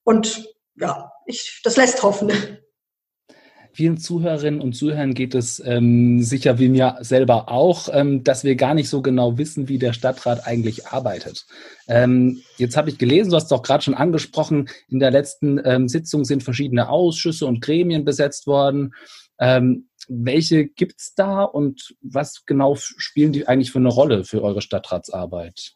und 0.05 0.47
ja, 0.77 1.13
ich, 1.27 1.61
das 1.65 1.77
lässt 1.77 2.03
hoffen. 2.03 2.33
Vielen 3.77 3.99
Zuhörerinnen 3.99 4.63
und 4.63 4.73
Zuhörern 4.73 5.13
geht 5.13 5.35
es 5.35 5.63
ähm, 5.63 6.23
sicher 6.23 6.59
wie 6.59 6.71
mir 6.71 6.97
selber 7.01 7.51
auch, 7.51 7.91
ähm, 7.93 8.25
dass 8.25 8.43
wir 8.43 8.57
gar 8.57 8.73
nicht 8.73 8.89
so 8.89 9.03
genau 9.03 9.37
wissen, 9.37 9.69
wie 9.69 9.79
der 9.79 9.93
Stadtrat 9.93 10.47
eigentlich 10.47 10.87
arbeitet. 10.87 11.45
Ähm, 11.87 12.41
jetzt 12.57 12.79
habe 12.79 12.89
ich 12.89 12.97
gelesen, 12.97 13.29
du 13.29 13.37
hast 13.37 13.47
es 13.47 13.53
auch 13.53 13.63
gerade 13.63 13.85
schon 13.85 13.93
angesprochen, 13.93 14.71
in 14.89 14.99
der 14.99 15.11
letzten 15.11 15.61
ähm, 15.63 15.91
Sitzung 15.91 16.25
sind 16.25 16.43
verschiedene 16.43 16.89
Ausschüsse 16.89 17.45
und 17.45 17.61
Gremien 17.61 18.07
besetzt 18.07 18.47
worden. 18.47 18.95
Ähm, 19.39 19.89
welche 20.09 20.67
gibt's 20.67 21.15
da 21.15 21.43
und 21.43 21.95
was 22.01 22.45
genau 22.47 22.77
spielen 22.77 23.33
die 23.33 23.49
eigentlich 23.49 23.73
für 23.73 23.79
eine 23.79 23.89
Rolle 23.89 24.25
für 24.25 24.43
eure 24.43 24.63
Stadtratsarbeit? 24.63 25.75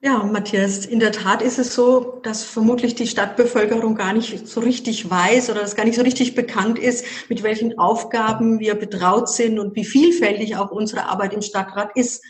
Ja, 0.00 0.22
Matthias, 0.22 0.86
in 0.86 1.00
der 1.00 1.10
Tat 1.10 1.42
ist 1.42 1.58
es 1.58 1.74
so, 1.74 2.20
dass 2.22 2.44
vermutlich 2.44 2.94
die 2.94 3.08
Stadtbevölkerung 3.08 3.96
gar 3.96 4.12
nicht 4.12 4.46
so 4.46 4.60
richtig 4.60 5.10
weiß 5.10 5.50
oder 5.50 5.62
dass 5.62 5.74
gar 5.74 5.84
nicht 5.84 5.96
so 5.96 6.02
richtig 6.02 6.36
bekannt 6.36 6.78
ist, 6.78 7.04
mit 7.28 7.42
welchen 7.42 7.78
Aufgaben 7.80 8.60
wir 8.60 8.76
betraut 8.76 9.28
sind 9.28 9.58
und 9.58 9.74
wie 9.74 9.84
vielfältig 9.84 10.54
auch 10.56 10.70
unsere 10.70 11.06
Arbeit 11.06 11.32
im 11.32 11.42
Stadtrat 11.42 11.90
ist. 11.96 12.22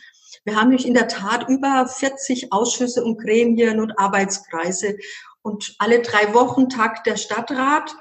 Wir 0.44 0.56
haben 0.56 0.68
nämlich 0.70 0.86
in 0.86 0.94
der 0.94 1.08
Tat 1.08 1.46
über 1.50 1.86
40 1.86 2.54
Ausschüsse 2.54 3.04
und 3.04 3.18
Gremien 3.18 3.80
und 3.80 3.98
Arbeitskreise 3.98 4.96
und 5.42 5.74
alle 5.78 6.00
drei 6.00 6.32
Wochen 6.32 6.70
tagt 6.70 7.06
der 7.06 7.16
Stadtrat. 7.16 7.94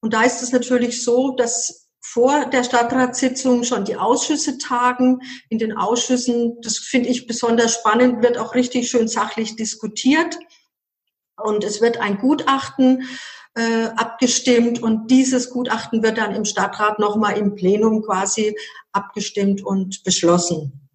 Und 0.00 0.14
da 0.14 0.22
ist 0.22 0.42
es 0.42 0.52
natürlich 0.52 1.02
so, 1.02 1.32
dass 1.32 1.88
vor 2.00 2.46
der 2.46 2.64
Stadtratssitzung 2.64 3.64
schon 3.64 3.84
die 3.84 3.96
Ausschüsse 3.96 4.58
tagen. 4.58 5.20
In 5.48 5.58
den 5.58 5.76
Ausschüssen, 5.76 6.60
das 6.62 6.78
finde 6.78 7.08
ich 7.08 7.26
besonders 7.26 7.74
spannend, 7.74 8.22
wird 8.22 8.38
auch 8.38 8.54
richtig 8.54 8.88
schön 8.88 9.08
sachlich 9.08 9.56
diskutiert. 9.56 10.38
Und 11.36 11.64
es 11.64 11.80
wird 11.80 11.98
ein 11.98 12.18
Gutachten 12.18 13.08
äh, 13.54 13.88
abgestimmt 13.96 14.82
und 14.82 15.10
dieses 15.10 15.50
Gutachten 15.50 16.02
wird 16.02 16.18
dann 16.18 16.34
im 16.34 16.44
Stadtrat 16.44 16.98
nochmal 16.98 17.36
im 17.36 17.54
Plenum 17.54 18.02
quasi 18.02 18.56
abgestimmt 18.92 19.64
und 19.64 20.02
beschlossen. 20.04 20.87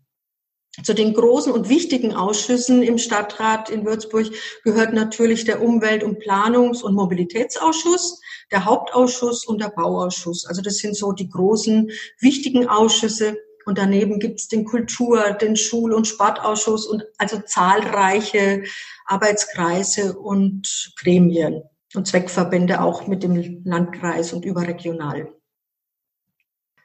Zu 0.82 0.96
den 0.96 1.14
großen 1.14 1.52
und 1.52 1.70
wichtigen 1.70 2.16
Ausschüssen 2.16 2.82
im 2.82 2.98
Stadtrat 2.98 3.70
in 3.70 3.86
Würzburg 3.86 4.32
gehört 4.64 4.94
natürlich 4.94 5.46
der 5.46 5.62
Umwelt- 5.62 6.04
und 6.04 6.20
Planungs- 6.20 6.82
und 6.82 6.96
Mobilitätsausschuss 6.96 8.20
der 8.52 8.66
Hauptausschuss 8.66 9.46
und 9.46 9.62
der 9.62 9.70
Bauausschuss. 9.70 10.46
Also 10.46 10.62
das 10.62 10.78
sind 10.78 10.96
so 10.96 11.12
die 11.12 11.30
großen, 11.30 11.92
wichtigen 12.20 12.68
Ausschüsse. 12.68 13.38
Und 13.66 13.78
daneben 13.78 14.20
gibt 14.20 14.40
es 14.40 14.48
den 14.48 14.66
Kultur-, 14.66 15.32
den 15.34 15.56
Schul- 15.56 15.94
und 15.94 16.08
Sportausschuss 16.08 16.86
und 16.86 17.04
also 17.18 17.40
zahlreiche 17.46 18.64
Arbeitskreise 19.06 20.18
und 20.18 20.94
Gremien 21.02 21.64
und 21.96 22.08
Zweckverbände 22.08 22.82
auch 22.82 23.08
mit 23.08 23.24
dem 23.24 23.64
Landkreis 23.64 24.34
und 24.34 24.44
überregional. 24.44 25.34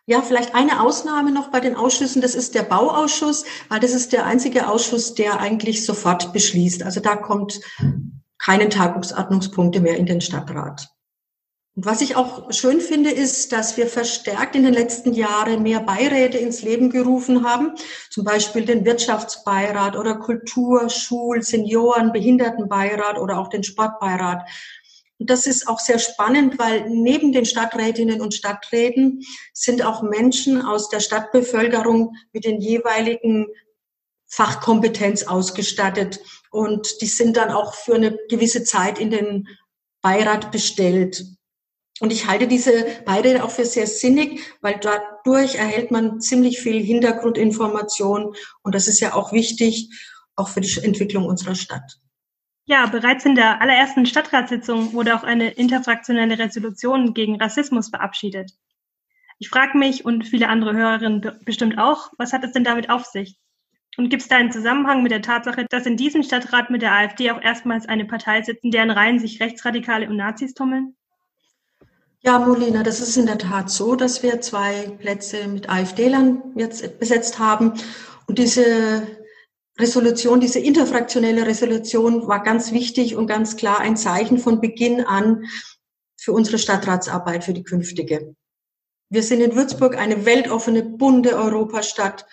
Ja, 0.09 0.23
vielleicht 0.23 0.55
eine 0.55 0.81
Ausnahme 0.81 1.33
noch 1.33 1.51
bei 1.51 1.61
den 1.61 1.77
Ausschüssen, 1.77 2.23
das 2.23 2.35
ist 2.35 2.55
der 2.55 2.63
Bauausschuss, 2.63 3.45
weil 3.69 3.79
das 3.79 3.91
ist 3.91 4.15
der 4.15 4.25
einzige 4.25 4.67
Ausschuss, 4.67 5.15
der 5.15 5.39
eigentlich 5.39 5.85
sofort 5.85 6.33
beschließt. 6.33 6.83
Also 6.83 7.01
da 7.01 7.15
kommt 7.15 7.61
keine 8.39 8.71
Tagungsordnungspunkte 8.71 9.81
mehr 9.81 9.99
in 9.99 10.07
den 10.07 10.23
Stadtrat. 10.23 10.89
Und 11.77 11.85
was 11.85 12.01
ich 12.01 12.17
auch 12.17 12.51
schön 12.55 12.81
finde, 12.81 13.11
ist, 13.11 13.53
dass 13.53 13.77
wir 13.77 13.87
verstärkt 13.87 14.57
in 14.57 14.65
den 14.65 14.73
letzten 14.73 15.13
Jahren 15.13 15.63
mehr 15.63 15.81
Beiräte 15.81 16.39
ins 16.39 16.63
Leben 16.63 16.89
gerufen 16.89 17.47
haben, 17.47 17.75
zum 18.09 18.25
Beispiel 18.25 18.65
den 18.65 18.87
Wirtschaftsbeirat 18.87 19.95
oder 19.95 20.15
Kultur, 20.15 20.89
Schul, 20.89 21.43
Senioren, 21.43 22.13
Behindertenbeirat 22.13 23.19
oder 23.19 23.39
auch 23.39 23.49
den 23.49 23.63
Sportbeirat. 23.63 24.49
Und 25.19 25.31
das 25.31 25.47
ist 25.47 25.67
auch 25.67 25.81
sehr 25.81 25.99
spannend, 25.99 26.59
weil 26.59 26.89
neben 26.89 27.33
den 27.33 27.45
Stadträtinnen 27.45 28.21
und 28.21 28.35
Stadträten 28.35 29.23
sind 29.53 29.83
auch 29.83 30.03
Menschen 30.03 30.63
aus 30.63 30.89
der 30.89 31.01
Stadtbevölkerung 31.01 32.15
mit 32.33 32.45
den 32.45 32.61
jeweiligen 32.61 33.47
Fachkompetenz 34.27 35.25
ausgestattet. 35.25 36.21
Und 36.51 37.01
die 37.01 37.07
sind 37.07 37.37
dann 37.37 37.51
auch 37.51 37.75
für 37.75 37.95
eine 37.95 38.17
gewisse 38.29 38.63
Zeit 38.63 38.99
in 38.99 39.11
den 39.11 39.49
Beirat 40.03 40.53
bestellt. 40.53 41.25
Und 42.01 42.13
ich 42.13 42.27
halte 42.29 42.47
diese 42.47 42.87
Beirede 43.05 43.43
auch 43.43 43.51
für 43.51 43.65
sehr 43.65 43.89
sinnig, 43.89 44.41
weil 44.61 44.79
dadurch 44.81 45.57
erhält 45.57 45.91
man 45.91 46.21
ziemlich 46.21 46.61
viel 46.61 46.81
Hintergrundinformation. 46.81 48.37
Und 48.63 48.75
das 48.75 48.87
ist 48.87 49.01
ja 49.01 49.15
auch 49.15 49.33
wichtig, 49.33 49.91
auch 50.37 50.49
für 50.49 50.61
die 50.61 50.79
Entwicklung 50.81 51.27
unserer 51.27 51.57
Stadt. 51.57 51.99
Ja, 52.69 52.85
bereits 52.85 53.25
in 53.25 53.35
der 53.35 53.63
allerersten 53.63 54.05
Stadtratssitzung 54.05 54.93
wurde 54.93 55.17
auch 55.17 55.25
eine 55.25 55.49
interfraktionelle 55.53 56.39
Resolution 56.39 57.15
gegen 57.15 57.41
Rassismus 57.41 57.89
verabschiedet. 57.89 58.53
Ich 59.39 59.49
frage 59.49 59.79
mich 59.79 60.05
und 60.05 60.27
viele 60.27 60.51
andere 60.51 60.75
Hörerinnen 60.75 61.39
bestimmt 61.47 61.79
auch, 61.79 62.13
was 62.19 62.35
hat 62.35 62.45
es 62.45 62.53
denn 62.53 62.65
damit 62.65 62.91
auf 62.91 63.07
sich? 63.07 63.39
Und 63.97 64.11
gibt 64.11 64.21
es 64.21 64.29
da 64.29 64.37
einen 64.37 64.53
Zusammenhang 64.53 65.03
mit 65.03 65.13
der 65.13 65.23
Tatsache, 65.23 65.65
dass 65.71 65.87
in 65.87 65.97
diesem 65.97 66.23
Stadtrat 66.23 66.69
mit 66.69 66.83
der 66.83 66.93
AfD 66.93 67.31
auch 67.31 67.41
erstmals 67.41 67.89
eine 67.89 68.05
Partei 68.05 68.43
sitzt, 68.43 68.63
in 68.63 68.71
deren 68.71 68.91
Reihen 68.91 69.19
sich 69.19 69.41
Rechtsradikale 69.41 70.07
und 70.07 70.19
Nazis 70.19 70.53
tummeln? 70.53 70.95
Ja, 72.21 72.39
Molina, 72.39 72.83
das 72.83 73.01
ist 73.01 73.17
in 73.17 73.25
der 73.25 73.39
Tat 73.39 73.71
so, 73.71 73.97
dass 73.97 74.23
wir 74.23 74.43
zwei 74.43 74.91
Plätze 74.99 75.49
mit 75.49 75.71
AfD-Lern 75.71 76.43
jetzt 76.55 77.01
besetzt 77.01 77.39
haben. 77.39 77.73
Und 78.27 78.39
diese 78.39 79.07
Resolution, 79.79 80.41
diese 80.41 80.59
interfraktionelle 80.59 81.47
Resolution 81.47 82.27
war 82.27 82.43
ganz 82.43 82.73
wichtig 82.73 83.15
und 83.15 83.29
ganz 83.29 83.57
klar 83.57 83.79
ein 83.79 83.97
Zeichen 83.97 84.39
von 84.39 84.61
Beginn 84.61 85.03
an 85.03 85.45
für 86.17 86.33
unsere 86.33 86.59
Stadtratsarbeit, 86.59 87.45
für 87.45 87.55
die 87.55 87.63
künftige. 87.63 88.35
Wir 89.09 89.23
sind 89.23 89.41
in 89.41 89.55
Würzburg 89.55 89.97
eine 89.97 90.27
weltoffene, 90.27 90.83
bunte 90.83 91.37
Europastadt 91.37 92.27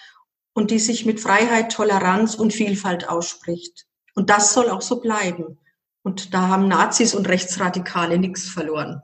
und 0.54 0.72
die 0.72 0.80
sich 0.80 1.06
mit 1.06 1.20
Freiheit, 1.20 1.72
Toleranz 1.72 2.36
und 2.36 2.52
Vielfalt 2.52 3.08
ausspricht. 3.08 3.86
Und 4.16 4.30
das 4.30 4.54
soll 4.54 4.70
auch 4.70 4.82
so 4.82 5.00
bleiben. 5.00 5.60
Und 6.04 6.34
da 6.34 6.48
haben 6.48 6.68
Nazis 6.68 7.14
und 7.14 7.28
Rechtsradikale 7.28 8.18
nichts 8.18 8.50
verloren. 8.50 9.02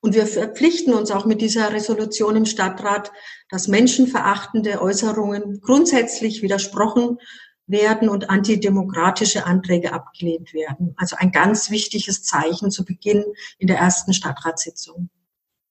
Und 0.00 0.14
wir 0.14 0.26
verpflichten 0.26 0.94
uns 0.94 1.10
auch 1.10 1.24
mit 1.24 1.40
dieser 1.40 1.72
Resolution 1.72 2.36
im 2.36 2.46
Stadtrat, 2.46 3.10
dass 3.50 3.66
menschenverachtende 3.66 4.80
Äußerungen 4.80 5.60
grundsätzlich 5.60 6.42
widersprochen 6.42 7.18
werden 7.66 8.08
und 8.08 8.30
antidemokratische 8.30 9.44
Anträge 9.44 9.92
abgelehnt 9.92 10.54
werden. 10.54 10.94
Also 10.96 11.16
ein 11.18 11.32
ganz 11.32 11.70
wichtiges 11.70 12.22
Zeichen 12.22 12.70
zu 12.70 12.84
Beginn 12.84 13.24
in 13.58 13.66
der 13.66 13.78
ersten 13.78 14.14
Stadtratssitzung. 14.14 15.10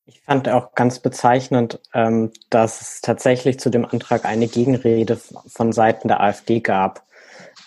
Ich 0.06 0.22
fand 0.22 0.48
auch 0.48 0.74
ganz 0.74 1.00
bezeichnend, 1.00 1.82
ähm, 1.94 2.32
dass 2.50 2.82
es 2.82 3.02
tatsächlich 3.02 3.60
zu 3.60 3.70
dem 3.70 3.84
Antrag 3.84 4.24
eine 4.24 4.48
Gegenrede 4.48 5.20
von 5.48 5.74
Seiten 5.74 6.08
der 6.08 6.22
AfD 6.22 6.62
gab, 6.62 7.04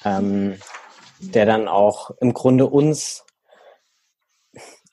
ähm, 0.04 0.56
der 1.18 1.44
dann 1.44 1.68
auch 1.68 2.12
im 2.20 2.32
Grunde 2.32 2.66
uns 2.66 3.24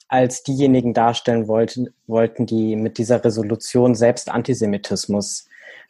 als 0.08 0.44
diejenigen 0.44 0.94
darstellen 0.94 1.48
wollten, 1.48 1.94
wollten, 2.06 2.46
die 2.46 2.76
mit 2.76 2.98
dieser 2.98 3.24
Resolution 3.24 3.96
selbst 3.96 4.30
Antisemitismus 4.30 5.50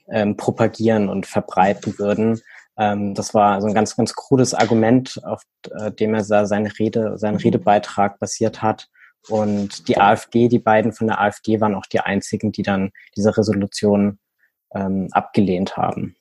ähm, 0.10 0.38
propagieren 0.38 1.10
und 1.10 1.26
verbreiten 1.26 2.00
würden. 2.00 2.42
Ähm, 2.78 3.14
das 3.14 3.34
war 3.34 3.62
so 3.62 3.68
ein 3.68 3.74
ganz, 3.74 3.96
ganz 3.96 4.14
krudes 4.14 4.54
Argument, 4.54 5.20
auf 5.24 5.44
äh, 5.72 5.92
dem 5.92 6.14
er 6.14 6.24
seine 6.24 6.72
Rede, 6.80 7.18
seinen 7.18 7.38
Redebeitrag 7.38 8.20
basiert 8.20 8.62
hat. 8.62 8.90
Und 9.30 9.88
die 9.88 9.98
AfD, 10.00 10.48
die 10.48 10.60
beiden 10.60 10.94
von 10.94 11.08
der 11.08 11.20
AfD 11.20 11.60
waren 11.60 11.76
auch 11.76 11.86
die 11.86 12.00
einzigen, 12.00 12.52
die 12.52 12.64
dann 12.64 12.92
diese 13.16 13.36
Resolution 13.38 14.20
ähm, 14.74 15.10
abgelehnt 15.12 15.76
haben. 15.76 16.16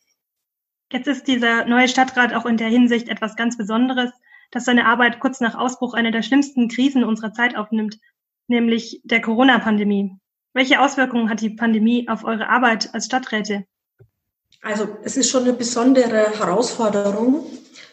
Jetzt 0.92 1.06
ist 1.08 1.26
dieser 1.26 1.64
neue 1.64 1.88
Stadtrat 1.88 2.34
auch 2.34 2.46
in 2.46 2.56
der 2.56 2.68
Hinsicht 2.68 3.08
etwas 3.08 3.36
ganz 3.36 3.56
Besonderes 3.56 4.10
dass 4.50 4.64
seine 4.64 4.86
Arbeit 4.86 5.20
kurz 5.20 5.40
nach 5.40 5.54
Ausbruch 5.54 5.94
einer 5.94 6.10
der 6.10 6.22
schlimmsten 6.22 6.68
Krisen 6.68 7.04
unserer 7.04 7.32
Zeit 7.32 7.56
aufnimmt, 7.56 7.98
nämlich 8.48 9.00
der 9.04 9.20
Corona-Pandemie. 9.20 10.12
Welche 10.52 10.80
Auswirkungen 10.80 11.28
hat 11.28 11.40
die 11.40 11.50
Pandemie 11.50 12.08
auf 12.08 12.24
eure 12.24 12.48
Arbeit 12.48 12.94
als 12.94 13.06
Stadträte? 13.06 13.66
Also 14.62 14.88
es 15.02 15.16
ist 15.16 15.30
schon 15.30 15.42
eine 15.42 15.52
besondere 15.52 16.38
Herausforderung 16.38 17.44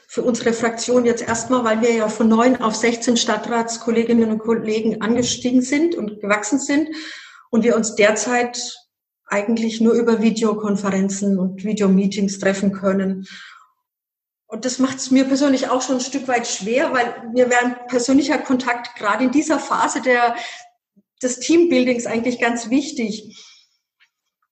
für 0.07 0.21
unsere 0.21 0.53
Fraktion 0.53 1.05
jetzt 1.05 1.27
erstmal, 1.27 1.63
weil 1.63 1.81
wir 1.81 1.91
ja 1.91 2.07
von 2.07 2.29
neun 2.29 2.55
auf 2.57 2.75
16 2.75 3.17
Stadtratskolleginnen 3.17 4.31
und 4.31 4.39
Kollegen 4.39 5.01
angestiegen 5.01 5.61
sind 5.61 5.95
und 5.95 6.21
gewachsen 6.21 6.59
sind 6.59 6.89
und 7.49 7.63
wir 7.63 7.75
uns 7.75 7.95
derzeit 7.95 8.77
eigentlich 9.25 9.81
nur 9.81 9.93
über 9.93 10.21
Videokonferenzen 10.21 11.39
und 11.39 11.63
Videomeetings 11.63 12.39
treffen 12.39 12.71
können. 12.71 13.27
Und 14.53 14.65
das 14.65 14.77
macht 14.77 14.97
es 14.97 15.09
mir 15.09 15.25
persönlich 15.25 15.69
auch 15.69 15.81
schon 15.81 15.95
ein 15.95 16.01
Stück 16.01 16.27
weit 16.27 16.45
schwer, 16.45 16.93
weil 16.93 17.27
mir 17.33 17.49
wäre 17.49 17.65
ein 17.65 17.87
persönlicher 17.87 18.37
Kontakt 18.37 18.95
gerade 18.95 19.23
in 19.23 19.31
dieser 19.31 19.57
Phase 19.57 19.99
der, 19.99 20.35
des 21.23 21.39
Teambuildings 21.39 22.05
eigentlich 22.05 22.39
ganz 22.39 22.69
wichtig. 22.69 23.35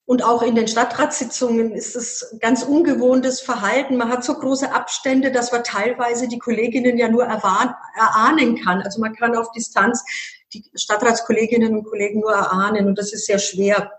Und 0.05 0.23
auch 0.23 0.41
in 0.41 0.55
den 0.55 0.67
Stadtratssitzungen 0.67 1.73
ist 1.73 1.95
es 1.95 2.35
ganz 2.39 2.63
ungewohntes 2.63 3.41
Verhalten. 3.41 3.95
Man 3.95 4.09
hat 4.09 4.23
so 4.23 4.33
große 4.33 4.73
Abstände, 4.73 5.31
dass 5.31 5.51
man 5.51 5.63
teilweise 5.63 6.27
die 6.27 6.39
Kolleginnen 6.39 6.97
ja 6.97 7.07
nur 7.07 7.25
erahnen 7.25 8.59
kann. 8.63 8.81
Also 8.81 8.99
man 9.01 9.13
kann 9.13 9.35
auf 9.35 9.51
Distanz 9.51 10.03
die 10.51 10.63
Stadtratskolleginnen 10.73 11.77
und 11.77 11.83
Kollegen 11.83 12.21
nur 12.21 12.33
erahnen 12.33 12.87
und 12.87 12.97
das 12.97 13.13
ist 13.13 13.27
sehr 13.27 13.37
schwer. 13.37 13.91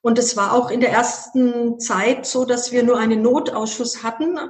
Und 0.00 0.18
es 0.18 0.36
war 0.36 0.52
auch 0.52 0.72
in 0.72 0.80
der 0.80 0.90
ersten 0.90 1.78
Zeit 1.78 2.26
so, 2.26 2.44
dass 2.44 2.72
wir 2.72 2.82
nur 2.82 2.98
einen 2.98 3.22
Notausschuss 3.22 4.02
hatten, 4.02 4.40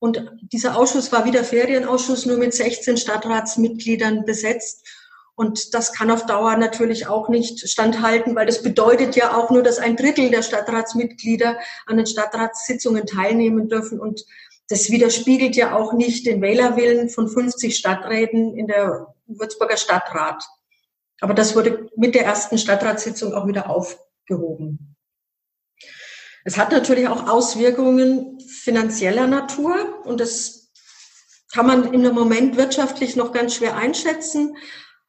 und 0.00 0.32
dieser 0.40 0.76
Ausschuss 0.76 1.12
war 1.12 1.26
wie 1.26 1.30
der 1.30 1.44
Ferienausschuss 1.44 2.24
nur 2.24 2.38
mit 2.38 2.54
16 2.54 2.96
Stadtratsmitgliedern 2.96 4.24
besetzt. 4.24 4.88
Und 5.34 5.74
das 5.74 5.92
kann 5.92 6.10
auf 6.10 6.24
Dauer 6.26 6.56
natürlich 6.56 7.06
auch 7.06 7.28
nicht 7.28 7.68
standhalten, 7.68 8.34
weil 8.34 8.46
das 8.46 8.62
bedeutet 8.62 9.14
ja 9.14 9.36
auch 9.36 9.50
nur, 9.50 9.62
dass 9.62 9.78
ein 9.78 9.96
Drittel 9.96 10.30
der 10.30 10.42
Stadtratsmitglieder 10.42 11.58
an 11.86 11.98
den 11.98 12.06
Stadtratssitzungen 12.06 13.06
teilnehmen 13.06 13.68
dürfen. 13.68 14.00
Und 14.00 14.24
das 14.68 14.90
widerspiegelt 14.90 15.54
ja 15.54 15.76
auch 15.76 15.92
nicht 15.92 16.26
den 16.26 16.40
Wählerwillen 16.40 17.10
von 17.10 17.28
50 17.28 17.76
Stadträten 17.76 18.56
in 18.56 18.68
der 18.68 19.14
Würzburger 19.26 19.76
Stadtrat. 19.76 20.42
Aber 21.20 21.34
das 21.34 21.54
wurde 21.54 21.90
mit 21.94 22.14
der 22.14 22.24
ersten 22.24 22.56
Stadtratssitzung 22.56 23.34
auch 23.34 23.46
wieder 23.46 23.68
aufgehoben. 23.68 24.89
Es 26.44 26.56
hat 26.56 26.72
natürlich 26.72 27.08
auch 27.08 27.28
Auswirkungen 27.28 28.40
finanzieller 28.40 29.26
Natur 29.26 30.02
und 30.04 30.20
das 30.20 30.70
kann 31.52 31.66
man 31.66 31.92
im 31.92 32.14
Moment 32.14 32.56
wirtschaftlich 32.56 33.16
noch 33.16 33.32
ganz 33.32 33.54
schwer 33.54 33.76
einschätzen. 33.76 34.56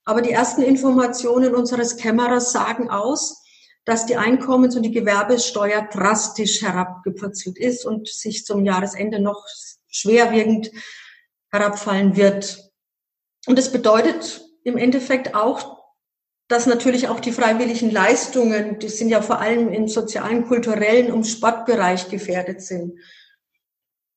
Aber 0.03 0.21
die 0.21 0.31
ersten 0.31 0.61
Informationen 0.61 1.53
unseres 1.53 1.97
Kämmerers 1.97 2.51
sagen 2.51 2.89
aus, 2.89 3.43
dass 3.85 4.05
die 4.05 4.17
Einkommens- 4.17 4.75
und 4.75 4.83
die 4.83 4.91
Gewerbesteuer 4.91 5.87
drastisch 5.91 6.61
herabgepurzelt 6.61 7.57
ist 7.57 7.85
und 7.85 8.07
sich 8.07 8.45
zum 8.45 8.65
Jahresende 8.65 9.19
noch 9.19 9.45
schwerwiegend 9.87 10.71
herabfallen 11.51 12.15
wird. 12.15 12.71
Und 13.47 13.57
das 13.57 13.71
bedeutet 13.71 14.41
im 14.63 14.77
Endeffekt 14.77 15.35
auch, 15.35 15.70
dass 16.51 16.65
natürlich 16.65 17.07
auch 17.07 17.21
die 17.21 17.31
freiwilligen 17.31 17.91
Leistungen, 17.91 18.77
die 18.79 18.89
sind 18.89 19.07
ja 19.07 19.21
vor 19.21 19.39
allem 19.39 19.69
im 19.69 19.87
sozialen, 19.87 20.45
kulturellen 20.45 21.11
und 21.11 21.23
Sportbereich 21.23 22.09
gefährdet 22.09 22.61
sind. 22.61 22.99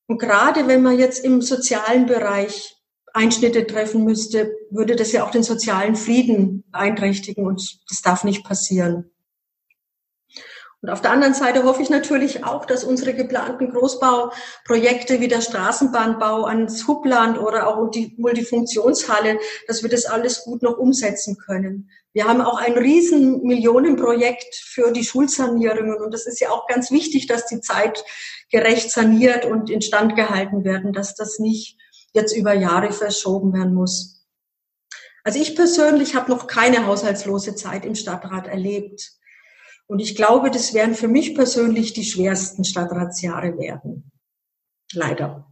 Und 0.07 0.19
gerade 0.19 0.67
wenn 0.67 0.83
man 0.83 0.99
jetzt 0.99 1.23
im 1.23 1.41
sozialen 1.41 2.05
Bereich 2.05 2.75
Einschnitte 3.13 3.65
treffen 3.65 4.03
müsste, 4.03 4.53
würde 4.69 4.97
das 4.97 5.13
ja 5.13 5.23
auch 5.23 5.31
den 5.31 5.43
sozialen 5.43 5.95
Frieden 5.95 6.65
beeinträchtigen 6.71 7.47
und 7.47 7.79
das 7.89 8.01
darf 8.01 8.25
nicht 8.25 8.43
passieren. 8.43 9.09
Und 10.81 10.89
auf 10.89 11.01
der 11.01 11.11
anderen 11.11 11.33
Seite 11.33 11.63
hoffe 11.63 11.81
ich 11.81 11.89
natürlich 11.89 12.43
auch, 12.43 12.65
dass 12.65 12.83
unsere 12.83 13.13
geplanten 13.13 13.71
Großbauprojekte 13.71 15.21
wie 15.21 15.29
der 15.29 15.41
Straßenbahnbau 15.41 16.43
ans 16.43 16.85
Hubland 16.85 17.39
oder 17.39 17.67
auch 17.67 17.89
die 17.89 18.13
Multifunktionshalle, 18.17 19.39
dass 19.67 19.81
wir 19.81 19.89
das 19.89 20.05
alles 20.05 20.43
gut 20.43 20.61
noch 20.61 20.77
umsetzen 20.77 21.37
können. 21.37 21.89
Wir 22.15 22.29
haben 22.29 22.39
auch 22.39 22.57
ein 22.57 22.77
riesen 22.77 23.41
Millionenprojekt 23.43 24.55
für 24.55 24.93
die 24.93 25.03
Schulsanierungen 25.03 26.01
und 26.01 26.13
das 26.13 26.25
ist 26.25 26.39
ja 26.39 26.49
auch 26.49 26.65
ganz 26.65 26.89
wichtig, 26.89 27.27
dass 27.27 27.45
die 27.45 27.59
zeitgerecht 27.59 28.89
saniert 28.89 29.43
und 29.43 29.69
instand 29.69 30.15
gehalten 30.15 30.63
werden, 30.63 30.93
dass 30.93 31.15
das 31.15 31.39
nicht 31.39 31.77
jetzt 32.13 32.33
über 32.33 32.53
Jahre 32.53 32.93
verschoben 32.93 33.51
werden 33.51 33.73
muss. 33.73 34.25
Also 35.25 35.41
ich 35.41 35.57
persönlich 35.57 36.15
habe 36.15 36.31
noch 36.31 36.47
keine 36.47 36.87
haushaltslose 36.87 37.55
Zeit 37.55 37.83
im 37.83 37.95
Stadtrat 37.95 38.47
erlebt. 38.47 39.11
Und 39.85 39.99
ich 39.99 40.15
glaube, 40.15 40.49
das 40.51 40.73
werden 40.73 40.95
für 40.95 41.09
mich 41.09 41.35
persönlich 41.35 41.91
die 41.91 42.05
schwersten 42.05 42.63
Stadtratsjahre 42.63 43.57
werden. 43.57 44.09
Leider. 44.93 45.51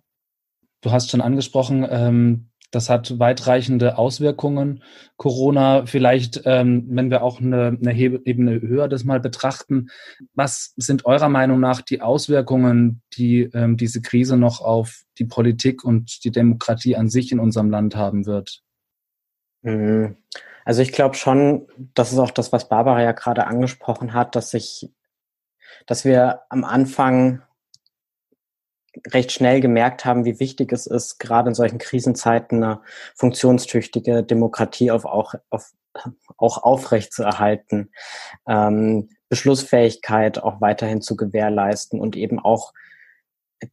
Du 0.79 0.91
hast 0.91 1.11
schon 1.11 1.19
angesprochen, 1.19 1.85
ähm, 1.89 2.52
das 2.73 2.89
hat 2.89 3.19
weitreichende 3.19 3.99
Auswirkungen. 3.99 4.83
Corona, 5.15 5.85
vielleicht, 5.85 6.41
ähm, 6.45 6.87
wenn 6.89 7.11
wir 7.11 7.21
auch 7.21 7.39
eine, 7.39 7.77
eine 7.79 7.95
Ebene 7.95 8.61
höher 8.61 8.87
das 8.87 9.03
mal 9.03 9.19
betrachten, 9.19 9.89
was 10.33 10.73
sind 10.75 11.05
eurer 11.05 11.29
Meinung 11.29 11.59
nach 11.59 11.81
die 11.81 12.01
Auswirkungen, 12.01 13.03
die 13.15 13.43
ähm, 13.53 13.77
diese 13.77 14.01
Krise 14.01 14.37
noch 14.37 14.59
auf 14.59 15.03
die 15.19 15.25
Politik 15.25 15.83
und 15.83 16.23
die 16.23 16.31
Demokratie 16.31 16.95
an 16.95 17.09
sich 17.09 17.31
in 17.31 17.39
unserem 17.39 17.69
Land 17.69 17.95
haben 17.95 18.25
wird? 18.25 18.63
Mhm. 19.61 20.17
Also 20.65 20.81
ich 20.81 20.93
glaube 20.93 21.15
schon, 21.15 21.67
das 21.93 22.11
ist 22.11 22.17
auch 22.17 22.31
das, 22.31 22.51
was 22.51 22.69
Barbara 22.69 23.03
ja 23.03 23.11
gerade 23.11 23.45
angesprochen 23.45 24.13
hat, 24.13 24.35
dass 24.35 24.49
sich, 24.49 24.89
dass 25.85 26.05
wir 26.05 26.41
am 26.49 26.63
Anfang 26.63 27.43
recht 29.11 29.31
schnell 29.31 29.61
gemerkt 29.61 30.05
haben, 30.05 30.25
wie 30.25 30.39
wichtig 30.39 30.71
es 30.71 30.87
ist, 30.87 31.19
gerade 31.19 31.49
in 31.49 31.55
solchen 31.55 31.77
Krisenzeiten 31.77 32.63
eine 32.63 32.81
funktionstüchtige 33.15 34.23
Demokratie 34.23 34.91
auf, 34.91 35.05
auch, 35.05 35.33
auf, 35.49 35.71
auch 36.37 36.63
aufrecht 36.63 37.13
zu 37.13 37.23
erhalten, 37.23 37.91
ähm, 38.47 39.09
Beschlussfähigkeit 39.29 40.43
auch 40.43 40.61
weiterhin 40.61 41.01
zu 41.01 41.15
gewährleisten 41.15 41.99
und 41.99 42.15
eben 42.15 42.39
auch 42.39 42.73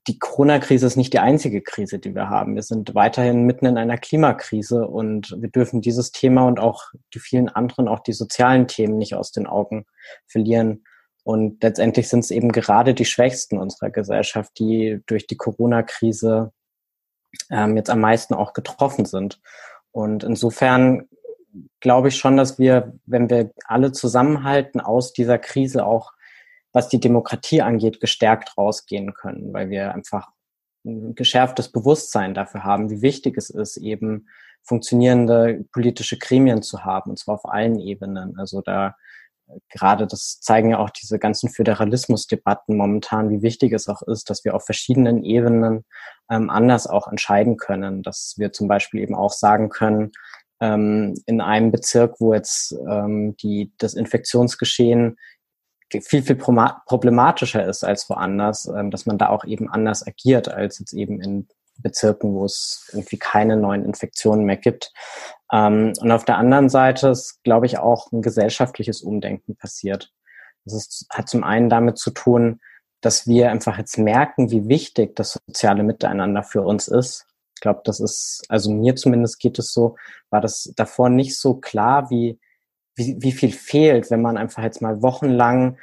die 0.06 0.18
Corona-Krise 0.18 0.87
ist 0.87 0.96
nicht 0.96 1.12
die 1.12 1.18
einzige 1.18 1.62
Krise, 1.62 1.98
die 1.98 2.14
wir 2.14 2.28
haben. 2.28 2.54
Wir 2.54 2.62
sind 2.62 2.94
weiterhin 2.94 3.44
mitten 3.44 3.66
in 3.66 3.76
einer 3.76 3.98
Klimakrise 3.98 4.87
und 4.87 5.37
wir 5.38 5.48
dürfen 5.48 5.80
dieses 5.80 6.12
Thema 6.12 6.46
und 6.46 6.61
auch 6.61 6.85
die 7.14 7.18
vielen 7.18 7.48
anderen, 7.48 7.88
auch 7.88 8.00
die 8.00 8.12
sozialen 8.12 8.68
Themen 8.68 8.98
nicht 8.98 9.14
aus 9.14 9.33
den 9.33 9.46
Augen 9.46 9.87
verlieren. 10.26 10.85
Und 11.22 11.62
letztendlich 11.62 12.09
sind 12.09 12.20
es 12.20 12.30
eben 12.30 12.50
gerade 12.50 12.94
die 12.94 13.04
Schwächsten 13.04 13.59
unserer 13.59 13.90
Gesellschaft, 13.90 14.59
die 14.59 15.00
durch 15.06 15.26
die 15.26 15.37
Corona-Krise 15.37 16.52
ähm, 17.50 17.76
jetzt 17.76 17.90
am 17.90 18.00
meisten 18.00 18.35
auch 18.35 18.52
getroffen 18.52 19.04
sind. 19.04 19.40
Und 19.92 20.24
insofern 20.24 21.09
glaube 21.80 22.09
ich 22.09 22.16
schon, 22.16 22.37
dass 22.37 22.59
wir, 22.59 22.94
wenn 23.06 23.28
wir 23.28 23.52
alle 23.64 23.92
zusammenhalten, 23.92 24.80
aus 24.80 25.12
dieser 25.12 25.38
Krise 25.38 25.85
auch 25.85 26.12
was 26.72 26.88
die 26.88 27.00
Demokratie 27.00 27.62
angeht, 27.62 28.00
gestärkt 28.00 28.56
rausgehen 28.56 29.14
können, 29.14 29.52
weil 29.52 29.70
wir 29.70 29.92
einfach 29.94 30.28
ein 30.85 31.14
geschärftes 31.14 31.70
Bewusstsein 31.70 32.35
dafür 32.35 32.64
haben, 32.64 32.90
wie 32.90 33.02
wichtig 33.02 33.37
es 33.37 33.50
ist, 33.50 33.76
eben 33.76 34.28
funktionierende 34.62 35.64
politische 35.72 36.18
Gremien 36.18 36.62
zu 36.62 36.85
haben, 36.85 37.11
und 37.11 37.18
zwar 37.18 37.37
auf 37.37 37.46
allen 37.46 37.78
Ebenen. 37.80 38.38
Also 38.38 38.61
da 38.61 38.96
gerade 39.68 40.06
das 40.06 40.40
zeigen 40.40 40.70
ja 40.70 40.78
auch 40.78 40.90
diese 40.90 41.18
ganzen 41.18 41.50
Föderalismusdebatten 41.50 42.76
momentan, 42.76 43.30
wie 43.30 43.42
wichtig 43.42 43.72
es 43.72 43.88
auch 43.88 44.02
ist, 44.02 44.30
dass 44.30 44.44
wir 44.44 44.54
auf 44.54 44.64
verschiedenen 44.64 45.24
Ebenen 45.24 45.84
ähm, 46.30 46.50
anders 46.50 46.86
auch 46.86 47.08
entscheiden 47.08 47.56
können, 47.56 48.02
dass 48.02 48.34
wir 48.36 48.52
zum 48.52 48.68
Beispiel 48.68 49.00
eben 49.00 49.14
auch 49.14 49.32
sagen 49.32 49.68
können, 49.68 50.12
ähm, 50.60 51.14
in 51.26 51.40
einem 51.40 51.70
Bezirk, 51.70 52.20
wo 52.20 52.34
jetzt 52.34 52.72
ähm, 52.88 53.36
die, 53.38 53.72
das 53.78 53.94
Infektionsgeschehen 53.94 55.16
viel, 55.90 56.22
viel 56.22 56.36
problematischer 56.36 57.66
ist 57.66 57.82
als 57.82 58.08
woanders, 58.08 58.66
ähm, 58.66 58.90
dass 58.90 59.06
man 59.06 59.18
da 59.18 59.28
auch 59.28 59.44
eben 59.44 59.68
anders 59.68 60.06
agiert 60.06 60.48
als 60.48 60.78
jetzt 60.78 60.92
eben 60.92 61.20
in 61.20 61.48
Bezirken, 61.82 62.34
wo 62.34 62.44
es 62.44 62.90
irgendwie 62.92 63.18
keine 63.18 63.56
neuen 63.56 63.84
Infektionen 63.84 64.44
mehr 64.44 64.56
gibt. 64.56 64.92
Ähm, 65.52 65.92
und 66.00 66.12
auf 66.12 66.24
der 66.24 66.38
anderen 66.38 66.68
Seite 66.68 67.08
ist, 67.08 67.42
glaube 67.42 67.66
ich, 67.66 67.78
auch 67.78 68.12
ein 68.12 68.22
gesellschaftliches 68.22 69.02
Umdenken 69.02 69.56
passiert. 69.56 70.12
Das 70.64 70.74
ist, 70.74 71.06
hat 71.10 71.28
zum 71.28 71.44
einen 71.44 71.68
damit 71.68 71.98
zu 71.98 72.10
tun, 72.10 72.60
dass 73.00 73.26
wir 73.26 73.50
einfach 73.50 73.78
jetzt 73.78 73.98
merken, 73.98 74.50
wie 74.50 74.68
wichtig 74.68 75.16
das 75.16 75.38
soziale 75.46 75.82
Miteinander 75.82 76.42
für 76.42 76.62
uns 76.62 76.88
ist. 76.88 77.26
Ich 77.56 77.62
glaube, 77.62 77.80
das 77.84 78.00
ist, 78.00 78.42
also 78.48 78.70
mir 78.72 78.96
zumindest 78.96 79.38
geht 79.38 79.58
es 79.58 79.72
so, 79.72 79.96
war 80.30 80.40
das 80.40 80.72
davor 80.76 81.08
nicht 81.08 81.38
so 81.38 81.54
klar, 81.54 82.10
wie, 82.10 82.38
wie, 82.94 83.16
wie 83.20 83.32
viel 83.32 83.52
fehlt, 83.52 84.10
wenn 84.10 84.22
man 84.22 84.36
einfach 84.36 84.62
jetzt 84.62 84.82
mal 84.82 85.02
wochenlang 85.02 85.78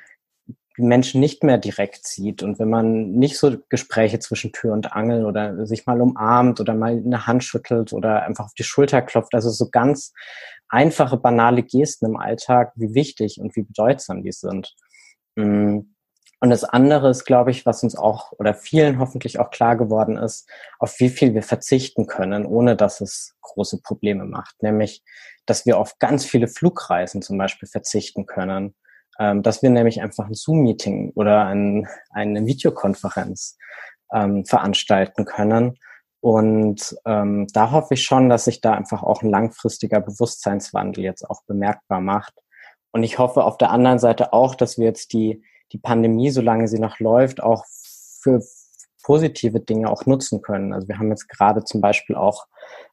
Menschen 0.77 1.19
nicht 1.19 1.43
mehr 1.43 1.57
direkt 1.57 2.07
sieht 2.07 2.43
und 2.43 2.59
wenn 2.59 2.69
man 2.69 3.11
nicht 3.11 3.37
so 3.37 3.57
Gespräche 3.69 4.19
zwischen 4.19 4.51
Tür 4.51 4.73
und 4.73 4.93
Angel 4.93 5.25
oder 5.25 5.65
sich 5.65 5.85
mal 5.85 6.01
umarmt 6.01 6.59
oder 6.59 6.73
mal 6.73 6.91
eine 6.91 7.25
Hand 7.25 7.43
schüttelt 7.43 7.93
oder 7.93 8.23
einfach 8.23 8.45
auf 8.45 8.53
die 8.53 8.63
Schulter 8.63 9.01
klopft, 9.01 9.33
also 9.33 9.49
so 9.49 9.69
ganz 9.69 10.13
einfache, 10.69 11.17
banale 11.17 11.63
Gesten 11.63 12.05
im 12.05 12.17
Alltag, 12.17 12.73
wie 12.75 12.93
wichtig 12.93 13.39
und 13.39 13.55
wie 13.55 13.63
bedeutsam 13.63 14.23
die 14.23 14.31
sind. 14.31 14.75
Mm. 15.35 15.79
Und 16.39 16.51
das 16.51 16.63
andere 16.63 17.09
ist, 17.09 17.25
glaube 17.25 17.49
ich, 17.49 17.65
was 17.65 17.81
uns 17.81 17.95
auch 17.95 18.31
oder 18.33 18.53
vielen 18.53 18.99
hoffentlich 18.99 19.39
auch 19.39 19.49
klar 19.49 19.75
geworden 19.75 20.17
ist, 20.17 20.47
auf 20.77 20.99
wie 20.99 21.09
viel 21.09 21.33
wir 21.33 21.41
verzichten 21.41 22.05
können, 22.05 22.45
ohne 22.45 22.75
dass 22.75 23.01
es 23.01 23.35
große 23.41 23.81
Probleme 23.81 24.25
macht. 24.25 24.61
Nämlich, 24.61 25.03
dass 25.47 25.65
wir 25.65 25.79
auf 25.79 25.97
ganz 25.97 26.25
viele 26.25 26.47
Flugreisen 26.47 27.23
zum 27.23 27.39
Beispiel 27.39 27.67
verzichten 27.67 28.27
können, 28.27 28.75
ähm, 29.19 29.43
dass 29.43 29.61
wir 29.61 29.69
nämlich 29.69 30.01
einfach 30.01 30.27
ein 30.27 30.33
Zoom-Meeting 30.33 31.11
oder 31.15 31.45
ein, 31.45 31.87
eine 32.11 32.45
Videokonferenz 32.45 33.57
ähm, 34.13 34.45
veranstalten 34.45 35.25
können. 35.25 35.77
Und 36.19 36.95
ähm, 37.05 37.47
da 37.53 37.71
hoffe 37.71 37.93
ich 37.93 38.03
schon, 38.03 38.29
dass 38.29 38.45
sich 38.45 38.61
da 38.61 38.73
einfach 38.73 39.03
auch 39.03 39.21
ein 39.21 39.29
langfristiger 39.29 40.01
Bewusstseinswandel 40.01 41.03
jetzt 41.03 41.29
auch 41.29 41.43
bemerkbar 41.45 42.01
macht. 42.01 42.33
Und 42.91 43.03
ich 43.03 43.19
hoffe 43.19 43.43
auf 43.43 43.57
der 43.57 43.71
anderen 43.71 43.99
Seite 43.99 44.33
auch, 44.33 44.55
dass 44.55 44.77
wir 44.77 44.85
jetzt 44.85 45.13
die, 45.13 45.43
die 45.71 45.77
Pandemie, 45.77 46.31
solange 46.31 46.67
sie 46.67 46.79
noch 46.79 46.99
läuft, 46.99 47.41
auch 47.41 47.65
für 48.21 48.41
positive 49.03 49.59
Dinge 49.59 49.89
auch 49.89 50.05
nutzen 50.05 50.41
können. 50.41 50.73
Also 50.73 50.87
wir 50.87 50.97
haben 50.97 51.09
jetzt 51.09 51.29
gerade 51.29 51.63
zum 51.63 51.79
Beispiel 51.79 52.15
auch 52.15 52.47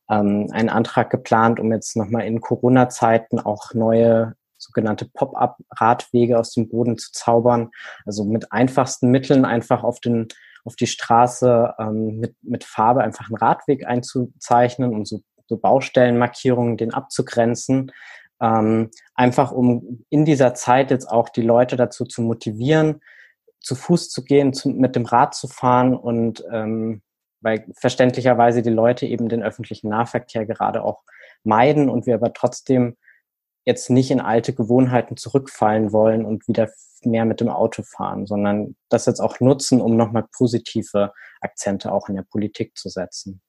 ähm, 0.09 0.49
einen 0.53 0.69
Antrag 0.69 1.11
geplant, 1.11 1.59
um 1.59 1.73
jetzt 1.73 1.97
nochmal 1.97 2.25
in 2.27 2.41
Corona-Zeiten 2.41 3.41
auch 3.41 3.75
neue 3.75 4.35
sogenannte 4.65 5.07
Pop-up-Radwege 5.07 6.39
aus 6.39 6.53
dem 6.53 6.69
Boden 6.69 6.99
zu 6.99 7.13
zaubern. 7.13 7.71
Also 8.07 8.25
mit 8.25 8.53
einfachsten 8.53 9.11
Mitteln 9.11 9.45
einfach 9.45 9.85
auf 9.85 10.01
den 10.01 10.29
auf 10.65 10.77
die 10.77 10.87
Straße 10.87 11.75
ähm, 11.79 12.21
mit, 12.21 12.37
mit 12.43 12.65
Farbe 12.65 13.03
einfach 13.03 13.29
einen 13.29 13.37
Radweg 13.37 13.87
einzuzeichnen 13.87 14.95
und 14.95 15.07
so, 15.07 15.21
so 15.47 15.59
Baustellenmarkierungen 15.59 16.79
den 16.79 16.95
abzugrenzen. 16.95 17.93
Ähm, 18.41 18.91
einfach 19.15 19.53
um 19.53 20.05
in 20.09 20.25
dieser 20.25 20.55
Zeit 20.55 20.91
jetzt 20.91 21.07
auch 21.07 21.29
die 21.29 21.43
Leute 21.43 21.77
dazu 21.77 22.05
zu 22.05 22.23
motivieren, 22.23 23.03
zu 23.61 23.75
Fuß 23.75 24.09
zu 24.09 24.25
gehen, 24.25 24.53
zu, 24.53 24.71
mit 24.71 24.97
dem 24.97 25.05
Rad 25.05 25.35
zu 25.35 25.49
fahren 25.49 25.95
und 25.95 26.43
ähm, 26.51 27.03
weil 27.41 27.67
verständlicherweise 27.79 28.63
die 28.63 28.71
Leute 28.71 29.07
eben 29.07 29.29
den 29.29 29.43
öffentlichen 29.43 29.91
Nahverkehr 29.91 30.47
gerade 30.47 30.83
auch 30.83 31.03
meiden 31.45 31.91
und 31.91 32.07
wir 32.07 32.15
aber 32.15 32.33
trotzdem 32.33 32.97
jetzt 33.65 33.91
nicht 33.91 34.11
in 34.11 34.21
alte 34.21 34.55
Gewohnheiten 34.55 35.17
zurückfallen 35.17 35.93
wollen 35.93 36.25
und 36.25 36.47
wieder 36.49 36.71
mehr 37.03 37.25
mit 37.25 37.41
dem 37.41 37.49
Auto 37.49 37.83
fahren, 37.83 38.27
sondern 38.27 38.77
das 38.89 39.07
jetzt 39.07 39.21
auch 39.21 39.41
nutzen, 39.41 39.81
um 39.81 39.97
nochmal 39.97 40.27
positive 40.37 41.13
Akzente 41.41 41.93
auch 41.93 42.09
in 42.09 42.17
der 42.17 42.23
Politik 42.23 42.77
zu 42.77 42.89
setzen. 42.89 43.41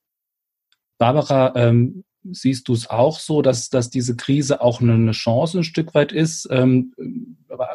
Barbara, 0.98 1.54
ähm, 1.56 2.04
siehst 2.32 2.68
du 2.68 2.74
es 2.74 2.90
auch 2.90 3.20
so, 3.20 3.42
dass, 3.42 3.70
dass 3.70 3.90
diese 3.90 4.16
Krise 4.16 4.62
auch 4.62 4.82
eine 4.82 5.12
Chance 5.12 5.60
ein 5.60 5.64
Stück 5.64 5.94
weit 5.94 6.12
ist, 6.12 6.48
ähm, 6.50 6.94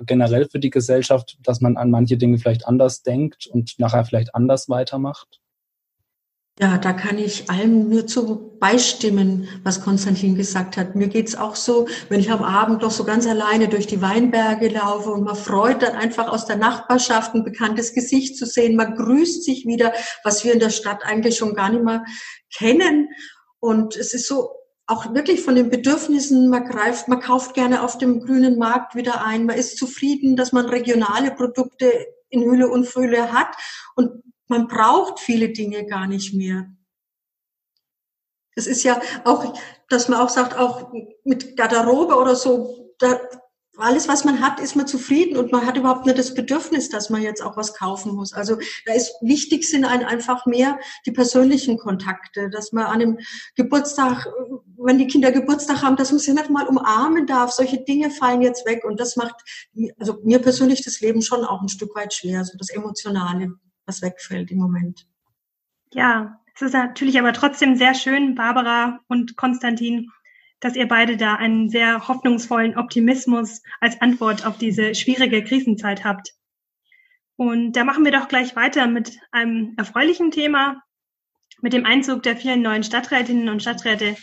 generell 0.07 0.49
für 0.49 0.59
die 0.59 0.71
Gesellschaft, 0.71 1.39
dass 1.43 1.61
man 1.61 1.77
an 1.77 1.91
manche 1.91 2.17
Dinge 2.17 2.39
vielleicht 2.39 2.67
anders 2.67 3.03
denkt 3.03 3.47
und 3.47 3.79
nachher 3.79 4.05
vielleicht 4.05 4.35
anders 4.35 4.69
weitermacht? 4.69 5.41
Ja, 6.63 6.77
da 6.77 6.93
kann 6.93 7.17
ich 7.17 7.49
allem 7.49 7.89
nur 7.89 8.07
zu 8.07 8.59
beistimmen, 8.61 9.49
was 9.65 9.81
Konstantin 9.81 10.35
gesagt 10.35 10.77
hat. 10.77 10.95
Mir 10.95 11.09
geht's 11.09 11.35
auch 11.35 11.57
so, 11.57 11.89
wenn 12.11 12.21
ich 12.21 12.31
am 12.31 12.43
Abend 12.43 12.83
noch 12.83 12.91
so 12.91 13.05
ganz 13.05 13.27
alleine 13.27 13.69
durch 13.69 13.87
die 13.87 14.03
Weinberge 14.03 14.69
laufe 14.69 15.11
und 15.11 15.25
man 15.25 15.37
freut 15.37 15.81
dann 15.81 15.95
einfach 15.95 16.29
aus 16.29 16.45
der 16.45 16.57
Nachbarschaft 16.57 17.35
ein 17.35 17.45
bekanntes 17.45 17.95
Gesicht 17.95 18.37
zu 18.37 18.45
sehen. 18.45 18.77
Man 18.77 18.95
grüßt 18.95 19.43
sich 19.43 19.65
wieder, 19.65 19.95
was 20.23 20.45
wir 20.45 20.53
in 20.53 20.61
der 20.61 20.69
Stadt 20.69 21.03
eigentlich 21.03 21.39
schon 21.39 21.55
gar 21.55 21.71
nicht 21.71 21.83
mehr 21.83 22.05
kennen. 22.55 23.09
Und 23.59 23.97
es 23.97 24.13
ist 24.13 24.29
so 24.29 24.51
auch 24.87 25.15
wirklich 25.15 25.41
von 25.41 25.55
den 25.55 25.71
Bedürfnissen, 25.71 26.51
man 26.51 26.67
greift, 26.67 27.09
man 27.09 27.21
kauft 27.21 27.55
gerne 27.55 27.83
auf 27.83 27.97
dem 27.97 28.21
grünen 28.21 28.59
Markt 28.59 28.95
wieder 28.95 29.25
ein, 29.25 29.47
man 29.47 29.57
ist 29.57 29.79
zufrieden, 29.79 30.37
dass 30.37 30.53
man 30.53 30.67
regionale 30.67 31.31
Produkte 31.31 31.91
in 32.29 32.43
Hülle 32.43 32.69
und 32.69 32.87
Fülle 32.87 33.33
hat. 33.33 33.57
Und 33.97 34.23
man 34.51 34.67
braucht 34.67 35.21
viele 35.21 35.51
Dinge 35.51 35.87
gar 35.87 36.07
nicht 36.07 36.35
mehr. 36.35 36.67
Es 38.57 38.67
ist 38.67 38.83
ja 38.83 39.01
auch, 39.25 39.55
dass 39.89 40.09
man 40.09 40.21
auch 40.21 40.29
sagt, 40.29 40.59
auch 40.59 40.93
mit 41.25 41.57
Garderobe 41.57 42.17
oder 42.17 42.35
so, 42.35 42.93
da, 42.99 43.19
alles, 43.77 44.09
was 44.09 44.25
man 44.25 44.41
hat, 44.41 44.61
ist 44.61 44.75
man 44.75 44.89
zufrieden 44.89 45.39
und 45.39 45.53
man 45.53 45.65
hat 45.65 45.77
überhaupt 45.77 46.05
nicht 46.05 46.19
das 46.19 46.35
Bedürfnis, 46.35 46.91
dass 46.91 47.09
man 47.09 47.23
jetzt 47.23 47.43
auch 47.43 47.57
was 47.57 47.75
kaufen 47.75 48.15
muss. 48.15 48.33
Also 48.33 48.59
da 48.85 48.93
ist 48.93 49.15
wichtig 49.23 49.67
sind 49.67 49.85
einfach 49.85 50.45
mehr 50.45 50.79
die 51.07 51.13
persönlichen 51.13 51.79
Kontakte, 51.79 52.51
dass 52.51 52.73
man 52.73 52.87
an 52.87 52.99
dem 52.99 53.19
Geburtstag, 53.55 54.27
wenn 54.77 54.99
die 54.99 55.07
Kinder 55.07 55.31
Geburtstag 55.31 55.83
haben, 55.83 55.97
dass 55.97 56.11
man 56.11 56.19
sie 56.19 56.33
nicht 56.33 56.51
mal 56.51 56.67
umarmen 56.67 57.27
darf. 57.27 57.53
Solche 57.53 57.83
Dinge 57.85 58.11
fallen 58.11 58.43
jetzt 58.43 58.67
weg 58.67 58.85
und 58.85 58.99
das 58.99 59.17
macht 59.17 59.37
also 59.99 60.19
mir 60.25 60.41
persönlich 60.41 60.83
das 60.83 61.01
Leben 61.01 61.23
schon 61.23 61.45
auch 61.45 61.63
ein 61.63 61.69
Stück 61.69 61.95
weit 61.95 62.13
schwer, 62.13 62.45
so 62.45 62.59
das 62.59 62.69
Emotionale 62.69 63.55
was 63.91 64.03
wegfällt 64.03 64.53
im 64.53 64.59
Moment. 64.59 65.07
Ja, 65.93 66.41
es 66.55 66.63
ist 66.63 66.75
natürlich 66.75 67.19
aber 67.19 67.33
trotzdem 67.33 67.75
sehr 67.75 67.95
schön, 67.95 68.37
Barbara 68.37 69.01
und 69.09 69.37
Konstantin, 69.37 70.11
dass 70.61 70.77
ihr 70.77 70.87
beide 70.87 71.17
da 71.17 71.35
einen 71.35 71.69
sehr 71.71 72.07
hoffnungsvollen 72.07 72.77
Optimismus 72.77 73.63
als 73.81 74.01
Antwort 74.01 74.47
auf 74.47 74.59
diese 74.59 74.95
schwierige 74.95 75.43
Krisenzeit 75.43 76.05
habt. 76.05 76.35
Und 77.37 77.73
da 77.73 77.85
machen 77.85 78.05
wir 78.05 78.13
doch 78.13 78.29
gleich 78.29 78.55
weiter 78.55 78.87
mit 78.87 79.19
einem 79.33 79.75
erfreulichen 79.77 80.31
Thema. 80.31 80.83
Mit 81.63 81.73
dem 81.73 81.87
Einzug 81.87 82.23
der 82.23 82.37
vielen 82.37 82.63
neuen 82.63 82.85
Stadträtinnen 82.85 83.49
und 83.49 83.63
Stadträte 83.63 84.17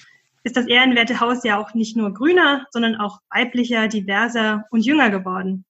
ist 0.44 0.56
das 0.56 0.68
ehrenwerte 0.68 1.20
Haus 1.20 1.44
ja 1.44 1.58
auch 1.58 1.74
nicht 1.74 1.98
nur 1.98 2.14
grüner, 2.14 2.68
sondern 2.72 2.96
auch 2.96 3.20
weiblicher, 3.30 3.90
diverser 3.90 4.64
und 4.70 4.86
jünger 4.86 5.10
geworden. 5.10 5.66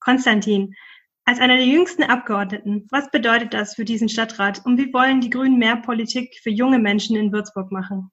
Konstantin, 0.00 0.74
als 1.26 1.40
einer 1.40 1.56
der 1.56 1.66
jüngsten 1.66 2.04
Abgeordneten, 2.04 2.86
was 2.90 3.10
bedeutet 3.10 3.52
das 3.52 3.74
für 3.74 3.84
diesen 3.84 4.08
Stadtrat 4.08 4.64
und 4.64 4.78
wie 4.78 4.92
wollen 4.94 5.20
die 5.20 5.30
Grünen 5.30 5.58
mehr 5.58 5.76
Politik 5.76 6.38
für 6.40 6.50
junge 6.50 6.78
Menschen 6.78 7.16
in 7.16 7.32
Würzburg 7.32 7.72
machen? 7.72 8.10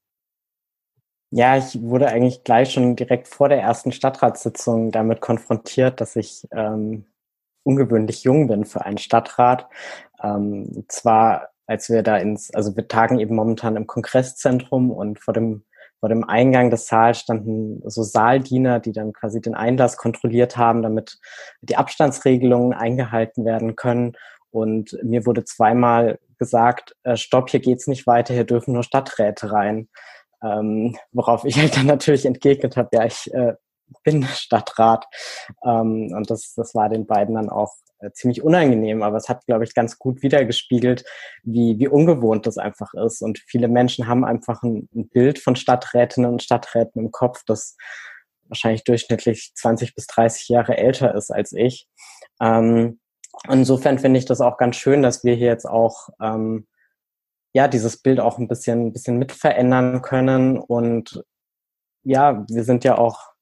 Ja, 1.29 1.57
ich 1.57 1.81
wurde 1.81 2.07
eigentlich 2.07 2.43
gleich 2.43 2.73
schon 2.73 2.95
direkt 2.95 3.27
vor 3.27 3.49
der 3.49 3.61
ersten 3.61 3.91
Stadtratssitzung 3.91 4.91
damit 4.91 5.21
konfrontiert, 5.21 6.01
dass 6.01 6.15
ich 6.15 6.47
ähm, 6.51 7.05
ungewöhnlich 7.63 8.23
jung 8.23 8.47
bin 8.47 8.65
für 8.65 8.85
einen 8.85 8.97
Stadtrat. 8.97 9.67
Ähm, 10.21 10.85
zwar, 10.87 11.49
als 11.67 11.89
wir 11.89 12.03
da 12.03 12.17
ins, 12.17 12.53
also 12.53 12.75
wir 12.75 12.87
tagen 12.87 13.19
eben 13.19 13.35
momentan 13.35 13.75
im 13.75 13.87
Kongresszentrum 13.87 14.91
und 14.91 15.19
vor 15.19 15.33
dem 15.33 15.63
vor 16.03 16.09
dem 16.09 16.27
Eingang 16.27 16.69
des 16.69 16.87
Saals 16.87 17.19
standen 17.19 17.81
so 17.89 18.03
Saaldiener, 18.03 18.81
die 18.81 18.91
dann 18.91 19.13
quasi 19.13 19.39
den 19.39 19.55
Einlass 19.55 19.95
kontrolliert 19.95 20.57
haben, 20.57 20.81
damit 20.81 21.17
die 21.61 21.77
Abstandsregelungen 21.77 22.73
eingehalten 22.73 23.45
werden 23.45 23.77
können. 23.77 24.11
Und 24.51 24.97
mir 25.01 25.25
wurde 25.25 25.45
zweimal 25.45 26.19
gesagt, 26.37 26.93
äh, 27.03 27.15
stopp, 27.15 27.51
hier 27.51 27.61
geht's 27.61 27.87
nicht 27.87 28.05
weiter, 28.05 28.33
hier 28.33 28.43
dürfen 28.43 28.73
nur 28.73 28.83
Stadträte 28.83 29.53
rein. 29.53 29.87
Ähm, 30.43 30.97
worauf 31.13 31.45
ich 31.45 31.57
halt 31.57 31.77
dann 31.77 31.85
natürlich 31.85 32.25
entgegnet 32.25 32.75
habe, 32.75 32.89
ja, 32.91 33.05
ich 33.05 33.33
äh, 33.33 33.53
bin 34.03 34.23
Stadtrat. 34.23 35.05
Ähm, 35.63 36.11
und 36.13 36.29
das, 36.29 36.53
das 36.53 36.75
war 36.75 36.89
den 36.89 37.05
beiden 37.05 37.35
dann 37.35 37.47
auch 37.47 37.71
ziemlich 38.11 38.43
unangenehm, 38.43 39.03
aber 39.03 39.17
es 39.17 39.29
hat, 39.29 39.45
glaube 39.45 39.63
ich, 39.63 39.73
ganz 39.73 39.97
gut 39.97 40.21
wiedergespiegelt, 40.21 41.05
wie, 41.43 41.79
wie 41.79 41.87
ungewohnt 41.87 42.45
das 42.45 42.57
einfach 42.57 42.93
ist. 42.93 43.21
Und 43.21 43.39
viele 43.39 43.67
Menschen 43.67 44.07
haben 44.07 44.25
einfach 44.25 44.63
ein, 44.63 44.89
ein 44.93 45.07
Bild 45.09 45.39
von 45.39 45.55
Stadträtinnen 45.55 46.29
und 46.29 46.43
Stadträten 46.43 47.01
im 47.01 47.11
Kopf, 47.11 47.43
das 47.45 47.77
wahrscheinlich 48.47 48.83
durchschnittlich 48.83 49.53
20 49.55 49.95
bis 49.95 50.07
30 50.07 50.49
Jahre 50.49 50.77
älter 50.77 51.15
ist 51.15 51.31
als 51.31 51.53
ich. 51.53 51.87
Ähm, 52.41 52.99
insofern 53.49 53.99
finde 53.99 54.19
ich 54.19 54.25
das 54.25 54.41
auch 54.41 54.57
ganz 54.57 54.75
schön, 54.75 55.01
dass 55.01 55.23
wir 55.23 55.35
hier 55.35 55.47
jetzt 55.47 55.65
auch 55.65 56.09
ähm, 56.21 56.67
ja 57.53 57.67
dieses 57.67 57.97
Bild 58.01 58.19
auch 58.19 58.37
ein 58.37 58.47
bisschen, 58.47 58.87
ein 58.87 58.93
bisschen 58.93 59.17
mit 59.17 59.31
verändern 59.31 60.01
können. 60.01 60.57
Und 60.57 61.23
ja, 62.03 62.45
wir 62.49 62.63
sind 62.63 62.83
ja 62.83 62.97
auch 62.97 63.32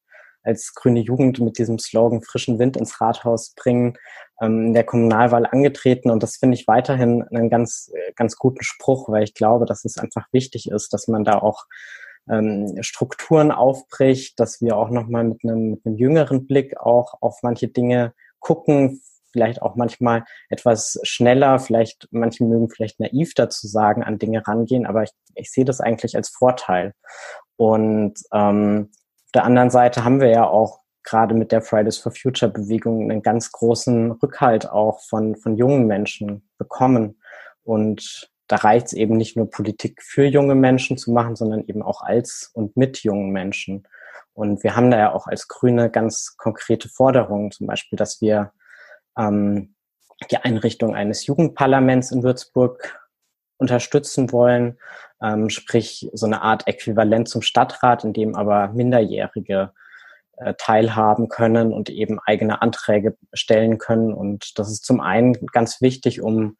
als 0.43 0.73
grüne 0.73 0.99
Jugend 0.99 1.39
mit 1.39 1.58
diesem 1.58 1.80
Slogan 1.80 2.21
frischen 2.21 2.60
Wind 2.60 2.77
ins 2.77 2.99
Rathaus 3.01 3.54
bringen, 3.56 3.97
ähm, 4.41 4.67
in 4.67 4.73
der 4.73 4.84
Kommunalwahl 4.84 5.45
angetreten. 5.45 6.10
Und 6.10 6.23
das 6.23 6.38
finde 6.38 6.56
ich 6.56 6.67
weiterhin 6.67 7.23
einen 7.23 7.49
ganz, 7.49 7.91
ganz 8.15 8.36
guten 8.36 8.63
Spruch, 8.63 9.10
weil 9.10 9.23
ich 9.23 9.34
glaube, 9.34 9.65
dass 9.65 9.86
es 9.86 9.97
einfach 9.97 10.27
wichtig 10.32 10.69
ist, 10.69 10.93
dass 10.93 11.08
man 11.08 11.23
da 11.23 11.39
auch 11.39 11.65
ähm, 12.30 12.77
Strukturen 12.82 13.51
aufbricht, 13.51 14.39
dass 14.39 14.62
wir 14.62 14.77
auch 14.77 14.89
nochmal 14.89 15.23
mit 15.23 15.43
einem, 15.43 15.71
mit 15.71 15.86
einem 15.86 15.95
jüngeren 15.97 16.47
Blick 16.47 16.80
auch 16.80 17.21
auf 17.21 17.39
manche 17.41 17.67
Dinge 17.67 18.13
gucken, 18.39 19.01
vielleicht 19.32 19.62
auch 19.62 19.75
manchmal 19.75 20.25
etwas 20.49 20.99
schneller, 21.04 21.60
vielleicht, 21.60 22.08
manche 22.12 22.43
mögen 22.43 22.69
vielleicht 22.69 22.99
naiv 22.99 23.34
dazu 23.34 23.67
sagen, 23.67 24.04
an 24.04 24.19
Dinge 24.19 24.45
rangehen, 24.45 24.86
aber 24.86 25.04
ich, 25.04 25.12
ich 25.36 25.51
sehe 25.51 25.65
das 25.65 25.80
eigentlich 25.80 26.15
als 26.15 26.30
Vorteil. 26.30 26.93
Und 27.56 28.15
ähm, 28.34 28.91
der 29.33 29.45
anderen 29.45 29.69
Seite 29.69 30.03
haben 30.03 30.19
wir 30.19 30.29
ja 30.29 30.47
auch 30.47 30.81
gerade 31.03 31.33
mit 31.33 31.51
der 31.51 31.61
Fridays 31.61 31.97
for 31.97 32.11
Future 32.11 32.51
Bewegung 32.51 33.09
einen 33.09 33.21
ganz 33.21 33.51
großen 33.51 34.11
Rückhalt 34.11 34.69
auch 34.69 35.01
von, 35.01 35.35
von 35.35 35.57
jungen 35.57 35.87
Menschen 35.87 36.47
bekommen. 36.57 37.19
Und 37.63 38.29
da 38.47 38.57
reicht 38.57 38.87
es 38.87 38.93
eben 38.93 39.17
nicht 39.17 39.37
nur 39.37 39.49
Politik 39.49 40.01
für 40.03 40.25
junge 40.25 40.55
Menschen 40.55 40.97
zu 40.97 41.11
machen, 41.11 41.35
sondern 41.35 41.63
eben 41.65 41.81
auch 41.81 42.01
als 42.01 42.51
und 42.53 42.75
mit 42.77 42.99
jungen 43.03 43.31
Menschen. 43.31 43.87
Und 44.33 44.63
wir 44.63 44.75
haben 44.75 44.91
da 44.91 44.97
ja 44.97 45.13
auch 45.13 45.27
als 45.27 45.47
Grüne 45.47 45.89
ganz 45.89 46.35
konkrete 46.37 46.89
Forderungen, 46.89 47.51
zum 47.51 47.67
Beispiel, 47.67 47.97
dass 47.97 48.21
wir 48.21 48.51
ähm, 49.17 49.75
die 50.29 50.37
Einrichtung 50.37 50.95
eines 50.95 51.25
Jugendparlaments 51.25 52.11
in 52.11 52.23
Würzburg 52.23 53.00
unterstützen 53.62 54.32
wollen, 54.34 54.78
ähm, 55.24 55.50
sprich 55.50 56.10
so 56.13 56.26
eine 56.26 56.41
Art 56.41 56.67
Äquivalent 56.67 57.30
zum 57.30 57.41
Stadtrat, 57.41 58.04
in 58.04 58.12
dem 58.12 58.36
aber 58.36 58.69
Minderjährige 58.69 59.71
äh, 60.38 60.56
teilhaben 60.58 61.30
können 61.30 61.71
und 61.71 61.89
eben 61.89 62.19
eigene 62.26 62.62
Anträge 62.62 63.15
stellen 63.32 63.78
können. 63.78 64.13
Und 64.13 64.58
das 64.60 64.71
ist 64.71 64.84
zum 64.84 65.00
einen 65.00 65.34
ganz 65.54 65.80
wichtig, 65.80 66.21
um 66.21 66.58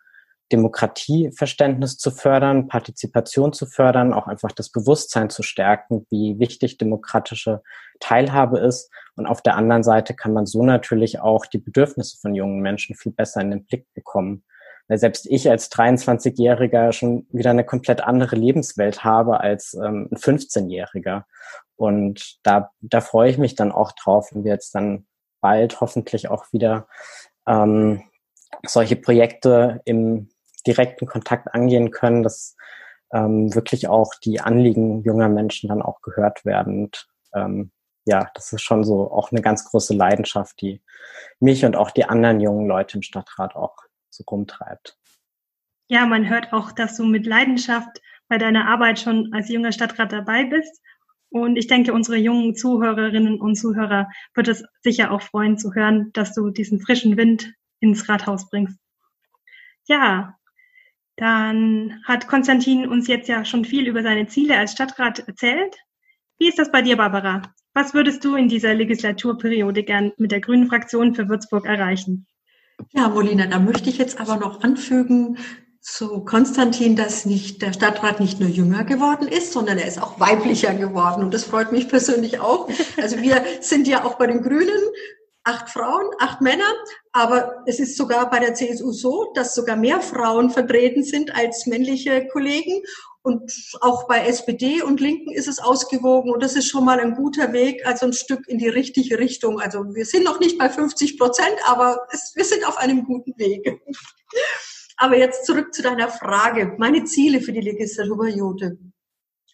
Demokratieverständnis 0.52 1.98
zu 1.98 2.12
fördern, 2.12 2.68
Partizipation 2.68 3.54
zu 3.54 3.66
fördern, 3.66 4.14
auch 4.14 4.28
einfach 4.28 4.52
das 4.52 4.70
Bewusstsein 4.70 5.30
zu 5.30 5.44
stärken, 5.44 6.06
wie 6.10 6.40
wichtig 6.40 6.78
demokratische 6.78 7.64
Teilhabe 8.00 8.60
ist. 8.60 8.92
Und 9.16 9.26
auf 9.26 9.42
der 9.42 9.56
anderen 9.56 9.84
Seite 9.84 10.14
kann 10.14 10.34
man 10.34 10.46
so 10.46 10.64
natürlich 10.64 11.20
auch 11.20 11.46
die 11.46 11.58
Bedürfnisse 11.58 12.18
von 12.20 12.36
jungen 12.36 12.60
Menschen 12.60 12.96
viel 12.96 13.14
besser 13.14 13.42
in 13.42 13.52
den 13.52 13.66
Blick 13.66 13.88
bekommen 13.94 14.44
weil 14.88 14.98
selbst 14.98 15.26
ich 15.30 15.50
als 15.50 15.72
23-Jähriger 15.72 16.92
schon 16.92 17.26
wieder 17.32 17.50
eine 17.50 17.64
komplett 17.64 18.02
andere 18.02 18.36
Lebenswelt 18.36 19.04
habe 19.04 19.40
als 19.40 19.74
ähm, 19.74 20.10
ein 20.12 20.18
15-Jähriger. 20.18 21.24
Und 21.76 22.40
da, 22.44 22.72
da 22.82 23.02
freue 23.02 23.30
ich 23.30 23.38
mich 23.38 23.56
dann 23.56 23.72
auch 23.72 23.92
drauf, 23.94 24.30
wenn 24.32 24.44
wir 24.44 24.52
jetzt 24.52 24.76
dann 24.76 25.08
bald 25.42 25.82
hoffentlich 25.82 26.30
auch 26.30 26.46
wieder 26.52 26.88
ähm, 27.48 28.04
solche 28.66 28.96
Projekte 28.96 29.82
im 29.86 30.30
direkten 30.68 31.08
Kontakt 31.08 31.54
angehen 31.54 31.92
können, 31.92 32.24
dass 32.24 32.56
ähm, 33.14 33.54
wirklich 33.56 33.88
auch 33.88 34.14
die 34.24 34.40
Anliegen 34.42 35.04
junger 35.04 35.30
Menschen 35.30 35.70
dann 35.70 35.82
auch 35.82 36.02
gehört 36.02 36.46
werden. 36.46 36.84
Und 36.84 37.08
ähm, 37.34 37.72
ja, 38.06 38.30
das 38.34 38.54
ist 38.54 38.62
schon 38.62 38.84
so 38.84 39.12
auch 39.12 39.32
eine 39.32 39.42
ganz 39.42 39.66
große 39.66 39.94
Leidenschaft, 39.94 40.62
die 40.62 40.82
mich 41.40 41.66
und 41.66 41.76
auch 41.76 41.92
die 41.92 42.06
anderen 42.06 42.40
jungen 42.40 42.68
Leute 42.68 42.98
im 42.98 43.02
Stadtrat 43.02 43.56
auch 43.56 43.76
so 44.12 44.24
rumtreibt. 44.30 44.98
Ja, 45.88 46.06
man 46.06 46.30
hört 46.30 46.54
auch, 46.54 46.72
dass 46.72 46.96
du 46.96 47.06
mit 47.06 47.26
Leidenschaft 47.26 48.02
bei 48.28 48.38
deiner 48.38 48.68
Arbeit 48.68 49.00
schon 49.00 49.34
als 49.34 49.50
junger 49.50 49.72
Stadtrat 49.72 50.12
dabei 50.12 50.46
bist. 50.46 50.82
Und 51.30 51.58
ich 51.58 51.68
denke, 51.68 51.94
unsere 51.94 52.18
jungen 52.18 52.56
Zuhörerinnen 52.56 53.40
und 53.40 53.56
Zuhörer 53.56 54.10
wird 54.34 54.48
es 54.48 54.64
sicher 54.82 55.12
auch 55.12 55.22
freuen 55.22 55.58
zu 55.58 55.74
hören, 55.74 56.12
dass 56.14 56.34
du 56.34 56.50
diesen 56.50 56.80
frischen 56.80 57.18
Wind 57.18 57.54
ins 57.80 58.08
Rathaus 58.08 58.50
bringst. 58.50 58.78
Ja, 59.88 60.38
dann 61.18 62.02
hat 62.06 62.28
Konstantin 62.28 62.88
uns 62.88 63.08
jetzt 63.08 63.28
ja 63.28 63.46
schon 63.46 63.66
viel 63.66 63.88
über 63.88 64.02
seine 64.02 64.28
Ziele 64.28 64.58
als 64.58 64.72
Stadtrat 64.72 65.20
erzählt. 65.20 65.76
Wie 66.38 66.48
ist 66.48 66.58
das 66.58 66.72
bei 66.72 66.82
dir, 66.82 66.98
Barbara? 66.98 67.42
Was 67.74 67.94
würdest 67.94 68.24
du 68.26 68.36
in 68.36 68.48
dieser 68.48 68.74
Legislaturperiode 68.74 69.84
gern 69.84 70.12
mit 70.18 70.32
der 70.32 70.42
Grünen 70.42 70.68
Fraktion 70.68 71.16
für 71.16 71.30
Würzburg 71.30 71.66
erreichen? 71.66 72.28
Ja, 72.92 73.10
Molina, 73.10 73.46
da 73.48 73.60
möchte 73.60 73.90
ich 73.90 73.98
jetzt 73.98 74.20
aber 74.20 74.38
noch 74.38 74.62
anfügen 74.62 75.38
zu 75.82 76.24
Konstantin, 76.26 76.96
dass 76.96 77.26
nicht 77.26 77.62
der 77.62 77.74
Stadtrat 77.74 78.20
nicht 78.20 78.40
nur 78.40 78.50
jünger 78.50 78.84
geworden 78.84 79.28
ist, 79.28 79.52
sondern 79.52 79.80
er 79.80 79.88
ist 79.88 80.02
auch 80.02 80.20
weiblicher 80.20 80.76
geworden. 80.76 81.24
Und 81.24 81.34
das 81.34 81.44
freut 81.44 81.72
mich 81.72 81.90
persönlich 81.90 82.40
auch. 82.40 82.70
Also 83.02 83.18
wir 83.20 83.44
sind 83.62 83.88
ja 83.88 84.06
auch 84.06 84.16
bei 84.16 84.28
den 84.28 84.44
Grünen 84.44 84.80
acht 85.44 85.70
Frauen, 85.70 86.08
acht 86.20 86.42
Männer, 86.42 86.72
aber 87.14 87.64
es 87.66 87.80
ist 87.80 87.98
sogar 87.98 88.30
bei 88.30 88.40
der 88.40 88.54
CSU 88.54 88.92
so, 88.92 89.32
dass 89.34 89.56
sogar 89.56 89.76
mehr 89.76 90.02
Frauen 90.02 90.52
vertreten 90.52 91.04
sind 91.04 91.36
als 91.36 91.66
männliche 91.66 92.28
Kollegen. 92.28 92.84
Und 93.24 93.54
auch 93.82 94.08
bei 94.08 94.26
SPD 94.26 94.82
und 94.82 95.00
Linken 95.00 95.32
ist 95.32 95.48
es 95.48 95.60
ausgewogen 95.60 96.32
und 96.32 96.42
das 96.42 96.56
ist 96.56 96.68
schon 96.68 96.86
mal 96.86 97.00
ein 97.00 97.14
guter 97.14 97.54
Weg, 97.54 97.86
also 97.86 98.08
ein 98.08 98.14
Stück 98.14 98.48
in 98.48 98.58
die 98.58 98.68
richtige 98.68 99.20
Richtung. 99.20 99.60
Also 99.60 99.94
wir 99.94 100.06
sind 100.06 100.24
noch 100.24 100.40
nicht 100.40 100.58
bei 100.58 100.70
50 100.70 101.20
Prozent, 101.20 101.56
aber 101.66 102.00
es, 102.12 102.34
wir 102.36 102.46
sind 102.46 102.68
auf 102.68 102.78
einem 102.78 103.04
guten 103.06 103.38
Weg. 103.38 103.80
Aber 104.98 105.18
jetzt 105.18 105.48
zurück 105.48 105.74
zu 105.74 105.82
deiner 105.82 106.10
Frage. 106.10 106.76
Meine 106.78 107.06
Ziele 107.06 107.42
für 107.42 107.52
die 107.52 107.62
Legislaturperiode. 107.62 108.78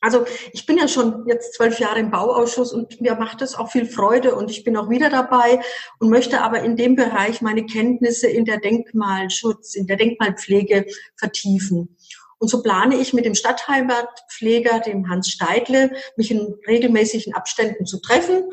Also 0.01 0.25
ich 0.51 0.65
bin 0.65 0.77
ja 0.77 0.87
schon 0.87 1.25
jetzt 1.27 1.55
zwölf 1.55 1.79
Jahre 1.79 1.99
im 1.99 2.11
Bauausschuss 2.11 2.71
und 2.71 3.01
mir 3.01 3.15
macht 3.15 3.41
es 3.41 3.55
auch 3.55 3.71
viel 3.71 3.85
Freude 3.85 4.35
und 4.35 4.51
ich 4.51 4.63
bin 4.63 4.77
auch 4.77 4.89
wieder 4.89 5.09
dabei 5.09 5.59
und 5.99 6.09
möchte 6.09 6.41
aber 6.41 6.61
in 6.61 6.75
dem 6.75 6.95
Bereich 6.95 7.41
meine 7.41 7.65
Kenntnisse 7.65 8.27
in 8.27 8.45
der 8.45 8.59
Denkmalschutz, 8.59 9.75
in 9.75 9.87
der 9.87 9.97
Denkmalpflege 9.97 10.85
vertiefen. 11.15 11.97
Und 12.39 12.49
so 12.49 12.61
plane 12.61 12.95
ich 12.95 13.13
mit 13.13 13.25
dem 13.25 13.35
Stadtheimatpfleger, 13.35 14.79
dem 14.79 15.09
Hans 15.09 15.29
Steidle, 15.29 15.91
mich 16.15 16.31
in 16.31 16.55
regelmäßigen 16.67 17.33
Abständen 17.33 17.85
zu 17.85 17.99
treffen 17.99 18.43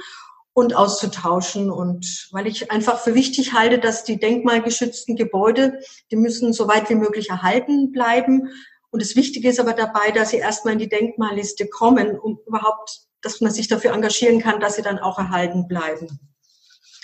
und 0.54 0.74
auszutauschen. 0.74 1.70
Und 1.70 2.28
weil 2.32 2.46
ich 2.46 2.70
einfach 2.70 3.00
für 3.00 3.14
wichtig 3.14 3.52
halte, 3.52 3.78
dass 3.78 4.04
die 4.04 4.18
denkmalgeschützten 4.18 5.16
Gebäude, 5.16 5.80
die 6.10 6.16
müssen 6.16 6.52
so 6.52 6.66
weit 6.66 6.88
wie 6.88 6.94
möglich 6.94 7.28
erhalten 7.30 7.92
bleiben. 7.92 8.50
Und 8.90 9.02
das 9.02 9.16
Wichtige 9.16 9.48
ist 9.48 9.60
aber 9.60 9.74
dabei, 9.74 10.12
dass 10.12 10.30
sie 10.30 10.38
erstmal 10.38 10.74
in 10.74 10.78
die 10.78 10.88
Denkmalliste 10.88 11.68
kommen, 11.68 12.18
um 12.18 12.38
überhaupt, 12.46 13.00
dass 13.20 13.40
man 13.40 13.52
sich 13.52 13.68
dafür 13.68 13.92
engagieren 13.92 14.40
kann, 14.40 14.60
dass 14.60 14.76
sie 14.76 14.82
dann 14.82 14.98
auch 14.98 15.18
erhalten 15.18 15.66
bleiben. 15.68 16.33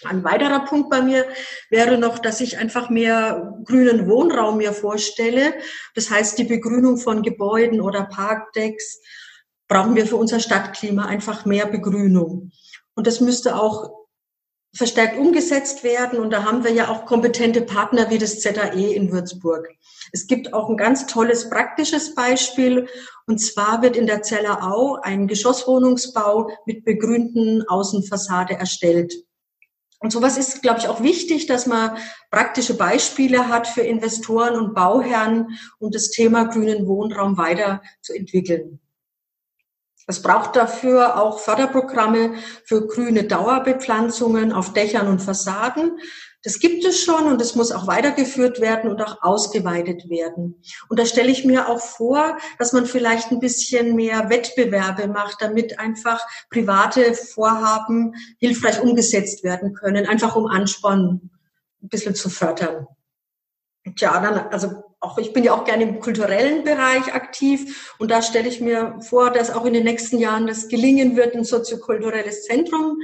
Ein 0.04 0.24
weiterer 0.24 0.64
Punkt 0.64 0.88
bei 0.88 1.02
mir 1.02 1.26
wäre 1.68 1.98
noch, 1.98 2.18
dass 2.18 2.40
ich 2.40 2.58
einfach 2.58 2.88
mehr 2.88 3.58
grünen 3.64 4.08
Wohnraum 4.08 4.56
mir 4.56 4.72
vorstelle. 4.72 5.54
Das 5.94 6.10
heißt, 6.10 6.38
die 6.38 6.44
Begrünung 6.44 6.96
von 6.96 7.22
Gebäuden 7.22 7.80
oder 7.80 8.04
Parkdecks 8.04 9.00
brauchen 9.68 9.94
wir 9.94 10.06
für 10.06 10.16
unser 10.16 10.40
Stadtklima 10.40 11.04
einfach 11.04 11.44
mehr 11.44 11.66
Begrünung. 11.66 12.50
Und 12.94 13.06
das 13.06 13.20
müsste 13.20 13.56
auch 13.56 14.00
verstärkt 14.74 15.18
umgesetzt 15.18 15.84
werden. 15.84 16.18
Und 16.18 16.30
da 16.30 16.44
haben 16.44 16.64
wir 16.64 16.72
ja 16.72 16.88
auch 16.88 17.04
kompetente 17.04 17.60
Partner 17.62 18.10
wie 18.10 18.18
das 18.18 18.40
ZAE 18.40 18.94
in 18.94 19.12
Würzburg. 19.12 19.68
Es 20.12 20.26
gibt 20.26 20.54
auch 20.54 20.68
ein 20.68 20.76
ganz 20.76 21.06
tolles 21.06 21.50
praktisches 21.50 22.14
Beispiel. 22.14 22.88
Und 23.26 23.38
zwar 23.38 23.82
wird 23.82 23.96
in 23.96 24.06
der 24.06 24.22
Zellerau 24.22 24.98
ein 25.02 25.28
Geschosswohnungsbau 25.28 26.50
mit 26.66 26.84
begrünten 26.84 27.64
Außenfassade 27.68 28.54
erstellt. 28.54 29.14
Und 30.00 30.12
sowas 30.12 30.38
ist, 30.38 30.62
glaube 30.62 30.80
ich, 30.80 30.88
auch 30.88 31.02
wichtig, 31.02 31.46
dass 31.46 31.66
man 31.66 31.96
praktische 32.30 32.74
Beispiele 32.74 33.48
hat 33.48 33.66
für 33.66 33.82
Investoren 33.82 34.56
und 34.58 34.74
Bauherren, 34.74 35.58
um 35.78 35.90
das 35.90 36.10
Thema 36.10 36.44
grünen 36.44 36.86
Wohnraum 36.86 37.36
weiterzuentwickeln. 37.36 38.80
Es 40.06 40.22
braucht 40.22 40.56
dafür 40.56 41.20
auch 41.22 41.38
Förderprogramme 41.38 42.34
für 42.64 42.86
grüne 42.86 43.24
Dauerbepflanzungen 43.24 44.52
auf 44.52 44.72
Dächern 44.72 45.06
und 45.06 45.20
Fassaden. 45.20 46.00
Das 46.42 46.58
gibt 46.58 46.84
es 46.86 47.02
schon 47.02 47.26
und 47.26 47.40
es 47.42 47.54
muss 47.54 47.70
auch 47.70 47.86
weitergeführt 47.86 48.60
werden 48.60 48.90
und 48.90 49.02
auch 49.02 49.22
ausgeweitet 49.22 50.08
werden. 50.08 50.62
Und 50.88 50.98
da 50.98 51.04
stelle 51.04 51.30
ich 51.30 51.44
mir 51.44 51.68
auch 51.68 51.80
vor, 51.80 52.38
dass 52.58 52.72
man 52.72 52.86
vielleicht 52.86 53.30
ein 53.30 53.40
bisschen 53.40 53.94
mehr 53.94 54.30
Wettbewerbe 54.30 55.06
macht, 55.08 55.42
damit 55.42 55.78
einfach 55.78 56.20
private 56.48 57.14
Vorhaben 57.14 58.14
hilfreich 58.38 58.80
umgesetzt 58.80 59.44
werden 59.44 59.74
können, 59.74 60.06
einfach 60.06 60.34
um 60.34 60.46
Ansporn 60.46 61.30
ein 61.82 61.88
bisschen 61.88 62.14
zu 62.14 62.30
fördern. 62.30 62.86
Tja, 63.96 64.20
dann, 64.20 64.48
also 64.50 64.82
auch 65.00 65.16
ich 65.16 65.32
bin 65.32 65.44
ja 65.44 65.54
auch 65.54 65.64
gerne 65.64 65.84
im 65.84 66.00
kulturellen 66.00 66.62
Bereich 66.62 67.14
aktiv 67.14 67.94
und 67.98 68.10
da 68.10 68.20
stelle 68.20 68.48
ich 68.48 68.60
mir 68.60 68.98
vor, 69.00 69.30
dass 69.30 69.50
auch 69.50 69.64
in 69.64 69.72
den 69.72 69.84
nächsten 69.84 70.18
Jahren 70.18 70.46
das 70.46 70.68
gelingen 70.68 71.16
wird, 71.16 71.34
ein 71.34 71.44
soziokulturelles 71.44 72.44
Zentrum 72.44 72.98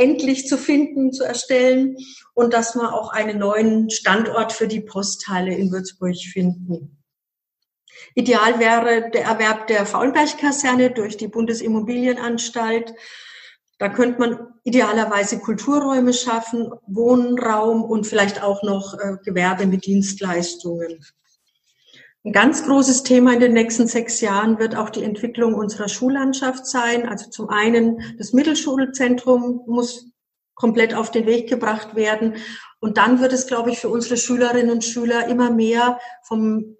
endlich 0.00 0.48
zu 0.48 0.56
finden, 0.56 1.12
zu 1.12 1.24
erstellen 1.24 1.96
und 2.34 2.54
dass 2.54 2.74
wir 2.74 2.94
auch 2.94 3.12
einen 3.12 3.38
neuen 3.38 3.90
Standort 3.90 4.52
für 4.52 4.66
die 4.66 4.80
Postteile 4.80 5.54
in 5.54 5.70
Würzburg 5.70 6.16
finden. 6.16 6.96
Ideal 8.14 8.58
wäre 8.58 9.10
der 9.10 9.24
Erwerb 9.24 9.66
der 9.66 9.84
Faulberg-Kaserne 9.84 10.90
durch 10.90 11.16
die 11.16 11.28
Bundesimmobilienanstalt. 11.28 12.94
Da 13.78 13.88
könnte 13.88 14.20
man 14.20 14.48
idealerweise 14.64 15.38
Kulturräume 15.38 16.12
schaffen, 16.12 16.70
Wohnraum 16.86 17.84
und 17.84 18.06
vielleicht 18.06 18.42
auch 18.42 18.62
noch 18.62 18.94
äh, 18.94 19.16
Gewerbe 19.24 19.66
mit 19.66 19.86
Dienstleistungen. 19.86 21.04
Ein 22.22 22.32
ganz 22.32 22.64
großes 22.64 23.02
Thema 23.02 23.32
in 23.32 23.40
den 23.40 23.54
nächsten 23.54 23.86
sechs 23.86 24.20
Jahren 24.20 24.58
wird 24.58 24.76
auch 24.76 24.90
die 24.90 25.04
Entwicklung 25.04 25.54
unserer 25.54 25.88
Schullandschaft 25.88 26.66
sein. 26.66 27.08
Also 27.08 27.30
zum 27.30 27.48
einen 27.48 28.16
das 28.18 28.34
Mittelschulzentrum 28.34 29.62
muss 29.66 30.10
komplett 30.54 30.92
auf 30.92 31.10
den 31.10 31.24
Weg 31.24 31.48
gebracht 31.48 31.94
werden. 31.94 32.36
Und 32.78 32.98
dann 32.98 33.20
wird 33.20 33.32
es, 33.32 33.46
glaube 33.46 33.70
ich, 33.70 33.78
für 33.78 33.88
unsere 33.88 34.18
Schülerinnen 34.18 34.70
und 34.70 34.84
Schüler 34.84 35.28
immer 35.28 35.50
mehr 35.50 35.98
vom 36.22 36.76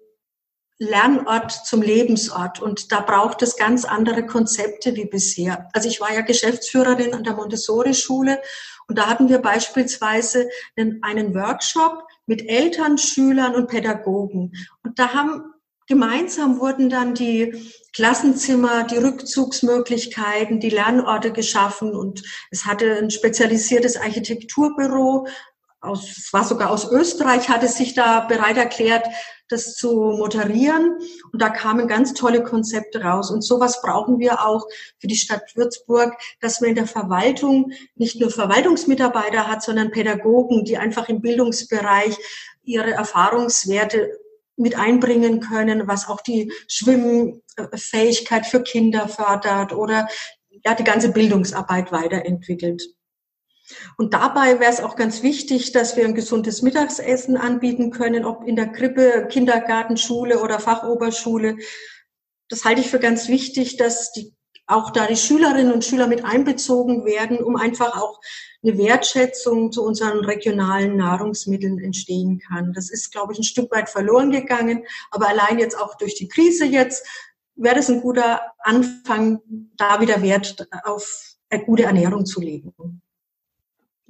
Lernort 0.77 1.51
zum 1.51 1.81
Lebensort. 1.81 2.61
Und 2.61 2.91
da 2.91 3.01
braucht 3.01 3.41
es 3.41 3.55
ganz 3.55 3.83
andere 3.83 4.27
Konzepte 4.27 4.95
wie 4.95 5.05
bisher. 5.05 5.69
Also 5.73 5.89
ich 5.89 5.99
war 5.99 6.13
ja 6.13 6.21
Geschäftsführerin 6.21 7.15
an 7.15 7.23
der 7.23 7.33
Montessori-Schule 7.33 8.39
und 8.87 8.97
da 8.97 9.07
hatten 9.07 9.29
wir 9.29 9.39
beispielsweise 9.39 10.49
einen 10.75 11.33
Workshop 11.33 12.03
mit 12.25 12.47
Eltern, 12.47 12.97
Schülern 12.97 13.55
und 13.55 13.67
Pädagogen. 13.67 14.53
Und 14.83 14.99
da 14.99 15.13
haben 15.13 15.43
gemeinsam 15.87 16.59
wurden 16.59 16.89
dann 16.89 17.13
die 17.13 17.53
Klassenzimmer, 17.93 18.83
die 18.85 18.97
Rückzugsmöglichkeiten, 18.97 20.59
die 20.59 20.69
Lernorte 20.69 21.33
geschaffen 21.33 21.93
und 21.93 22.23
es 22.49 22.65
hatte 22.65 22.97
ein 22.97 23.11
spezialisiertes 23.11 23.97
Architekturbüro 23.97 25.27
aus, 25.81 26.17
es 26.17 26.31
war 26.31 26.45
sogar 26.45 26.69
aus 26.69 26.89
Österreich, 26.89 27.49
hatte 27.49 27.67
sich 27.67 27.93
da 27.93 28.21
bereit 28.21 28.55
erklärt, 28.55 29.05
das 29.51 29.75
zu 29.75 29.93
moderieren. 30.17 30.97
Und 31.31 31.41
da 31.41 31.49
kamen 31.49 31.87
ganz 31.87 32.13
tolle 32.13 32.43
Konzepte 32.43 33.01
raus. 33.01 33.31
Und 33.31 33.41
sowas 33.41 33.81
brauchen 33.81 34.19
wir 34.19 34.45
auch 34.45 34.65
für 34.99 35.07
die 35.07 35.15
Stadt 35.15 35.55
Würzburg, 35.55 36.13
dass 36.39 36.61
man 36.61 36.71
in 36.71 36.75
der 36.75 36.87
Verwaltung 36.87 37.71
nicht 37.95 38.19
nur 38.19 38.31
Verwaltungsmitarbeiter 38.31 39.47
hat, 39.47 39.63
sondern 39.63 39.91
Pädagogen, 39.91 40.65
die 40.65 40.77
einfach 40.77 41.09
im 41.09 41.21
Bildungsbereich 41.21 42.17
ihre 42.63 42.91
Erfahrungswerte 42.91 44.17
mit 44.55 44.77
einbringen 44.77 45.39
können, 45.39 45.87
was 45.87 46.07
auch 46.07 46.21
die 46.21 46.51
Schwimmfähigkeit 46.67 48.45
für 48.45 48.61
Kinder 48.61 49.07
fördert 49.07 49.73
oder 49.73 50.07
ja, 50.63 50.75
die 50.75 50.83
ganze 50.83 51.11
Bildungsarbeit 51.11 51.91
weiterentwickelt. 51.91 52.83
Und 53.97 54.13
dabei 54.13 54.59
wäre 54.59 54.71
es 54.71 54.81
auch 54.81 54.95
ganz 54.95 55.23
wichtig, 55.23 55.71
dass 55.71 55.95
wir 55.97 56.05
ein 56.05 56.15
gesundes 56.15 56.61
Mittagsessen 56.61 57.37
anbieten 57.37 57.91
können, 57.91 58.25
ob 58.25 58.47
in 58.47 58.55
der 58.55 58.71
Krippe, 58.71 59.27
Kindergarten, 59.29 59.97
Schule 59.97 60.41
oder 60.41 60.59
Fachoberschule. 60.59 61.57
Das 62.49 62.65
halte 62.65 62.81
ich 62.81 62.89
für 62.89 62.99
ganz 62.99 63.27
wichtig, 63.27 63.77
dass 63.77 64.11
die, 64.11 64.33
auch 64.67 64.91
da 64.91 65.07
die 65.07 65.17
Schülerinnen 65.17 65.71
und 65.71 65.85
Schüler 65.85 66.07
mit 66.07 66.25
einbezogen 66.25 67.05
werden, 67.05 67.37
um 67.37 67.55
einfach 67.55 68.01
auch 68.01 68.19
eine 68.63 68.77
Wertschätzung 68.77 69.71
zu 69.71 69.83
unseren 69.83 70.23
regionalen 70.23 70.97
Nahrungsmitteln 70.97 71.79
entstehen 71.79 72.39
kann. 72.39 72.73
Das 72.73 72.89
ist, 72.89 73.11
glaube 73.11 73.33
ich, 73.33 73.39
ein 73.39 73.43
Stück 73.43 73.71
weit 73.71 73.89
verloren 73.89 74.31
gegangen. 74.31 74.85
Aber 75.09 75.27
allein 75.27 75.59
jetzt 75.59 75.77
auch 75.77 75.95
durch 75.95 76.15
die 76.15 76.27
Krise 76.27 76.65
jetzt 76.65 77.05
wäre 77.55 77.75
das 77.75 77.89
ein 77.89 78.01
guter 78.01 78.41
Anfang, 78.59 79.41
da 79.77 79.99
wieder 80.01 80.21
Wert 80.21 80.67
auf 80.83 81.35
eine 81.49 81.63
gute 81.63 81.83
Ernährung 81.83 82.25
zu 82.25 82.41
legen. 82.41 82.73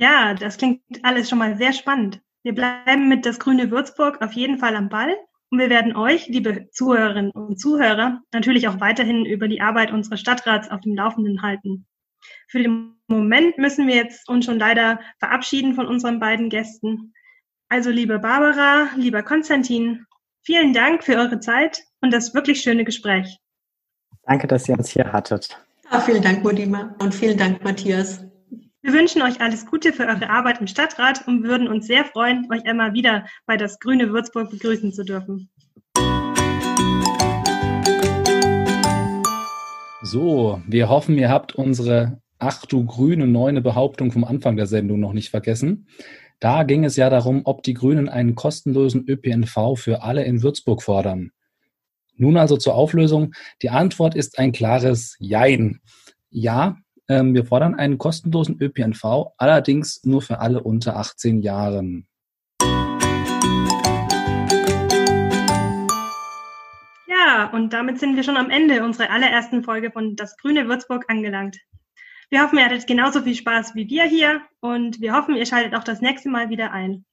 Ja, 0.01 0.33
das 0.33 0.57
klingt 0.57 0.81
alles 1.03 1.29
schon 1.29 1.37
mal 1.37 1.55
sehr 1.57 1.73
spannend. 1.73 2.21
Wir 2.41 2.55
bleiben 2.55 3.07
mit 3.07 3.23
das 3.23 3.37
Grüne 3.37 3.69
Würzburg 3.69 4.19
auf 4.23 4.33
jeden 4.33 4.57
Fall 4.57 4.75
am 4.75 4.89
Ball 4.89 5.15
und 5.51 5.59
wir 5.59 5.69
werden 5.69 5.95
euch, 5.95 6.27
liebe 6.27 6.69
Zuhörerinnen 6.71 7.29
und 7.29 7.59
Zuhörer, 7.59 8.19
natürlich 8.33 8.67
auch 8.67 8.79
weiterhin 8.79 9.25
über 9.25 9.47
die 9.47 9.61
Arbeit 9.61 9.91
unseres 9.91 10.19
Stadtrats 10.19 10.71
auf 10.71 10.81
dem 10.81 10.95
Laufenden 10.95 11.43
halten. 11.43 11.85
Für 12.47 12.63
den 12.63 12.95
Moment 13.07 13.59
müssen 13.59 13.87
wir 13.87 13.93
jetzt 13.93 14.27
uns 14.27 14.45
schon 14.45 14.57
leider 14.57 14.99
verabschieden 15.19 15.75
von 15.75 15.85
unseren 15.85 16.19
beiden 16.19 16.49
Gästen. 16.49 17.13
Also 17.69 17.91
liebe 17.91 18.17
Barbara, 18.17 18.89
lieber 18.95 19.21
Konstantin, 19.21 20.07
vielen 20.41 20.73
Dank 20.73 21.03
für 21.03 21.15
eure 21.15 21.39
Zeit 21.39 21.83
und 22.01 22.11
das 22.11 22.33
wirklich 22.33 22.61
schöne 22.61 22.85
Gespräch. 22.85 23.37
Danke, 24.23 24.47
dass 24.47 24.67
ihr 24.67 24.75
uns 24.79 24.89
hier 24.89 25.13
hattet. 25.13 25.61
Ja, 25.91 25.99
vielen 25.99 26.23
Dank, 26.23 26.43
Modima, 26.43 26.95
und 26.99 27.13
vielen 27.13 27.37
Dank, 27.37 27.63
Matthias. 27.63 28.30
Wir 28.83 28.93
wünschen 28.93 29.21
euch 29.21 29.39
alles 29.41 29.67
Gute 29.67 29.93
für 29.93 30.07
eure 30.07 30.27
Arbeit 30.31 30.59
im 30.59 30.65
Stadtrat 30.65 31.27
und 31.27 31.43
würden 31.43 31.67
uns 31.67 31.85
sehr 31.85 32.03
freuen, 32.03 32.47
euch 32.51 32.65
einmal 32.65 32.93
wieder 32.93 33.27
bei 33.45 33.55
das 33.55 33.79
Grüne 33.79 34.11
Würzburg 34.11 34.49
begrüßen 34.49 34.91
zu 34.91 35.05
dürfen. 35.05 35.51
So, 40.01 40.63
wir 40.65 40.89
hoffen, 40.89 41.15
ihr 41.19 41.29
habt 41.29 41.53
unsere 41.53 42.19
Ach 42.39 42.65
du 42.65 42.83
grüne 42.83 43.27
neune 43.27 43.61
Behauptung 43.61 44.11
vom 44.11 44.23
Anfang 44.23 44.57
der 44.57 44.65
Sendung 44.65 44.99
noch 44.99 45.13
nicht 45.13 45.29
vergessen. 45.29 45.87
Da 46.39 46.63
ging 46.63 46.83
es 46.83 46.95
ja 46.95 47.11
darum, 47.11 47.41
ob 47.45 47.61
die 47.61 47.75
Grünen 47.75 48.09
einen 48.09 48.33
kostenlosen 48.33 49.07
ÖPNV 49.07 49.75
für 49.75 50.01
alle 50.01 50.23
in 50.23 50.41
Würzburg 50.41 50.81
fordern. 50.81 51.29
Nun 52.15 52.35
also 52.35 52.57
zur 52.57 52.73
Auflösung. 52.73 53.35
Die 53.61 53.69
Antwort 53.69 54.15
ist 54.15 54.39
ein 54.39 54.53
klares 54.53 55.17
Jein. 55.19 55.81
Ja, 56.31 56.77
ähm, 57.11 57.33
wir 57.33 57.45
fordern 57.45 57.75
einen 57.75 57.97
kostenlosen 57.97 58.57
ÖPNV, 58.61 59.33
allerdings 59.37 60.03
nur 60.05 60.21
für 60.21 60.39
alle 60.39 60.63
unter 60.63 60.95
18 60.95 61.41
Jahren. 61.41 62.07
Ja, 67.07 67.49
und 67.53 67.73
damit 67.73 67.99
sind 67.99 68.15
wir 68.15 68.23
schon 68.23 68.37
am 68.37 68.49
Ende 68.49 68.83
unserer 68.83 69.11
allerersten 69.11 69.63
Folge 69.63 69.91
von 69.91 70.15
Das 70.15 70.37
Grüne 70.37 70.67
Würzburg 70.67 71.05
angelangt. 71.09 71.57
Wir 72.29 72.43
hoffen, 72.43 72.57
ihr 72.57 72.65
hattet 72.65 72.87
genauso 72.87 73.21
viel 73.21 73.35
Spaß 73.35 73.75
wie 73.75 73.89
wir 73.89 74.05
hier 74.05 74.41
und 74.61 75.01
wir 75.01 75.13
hoffen, 75.13 75.35
ihr 75.35 75.45
schaltet 75.45 75.75
auch 75.75 75.83
das 75.83 75.99
nächste 75.99 76.29
Mal 76.29 76.49
wieder 76.49 76.71
ein. 76.71 77.03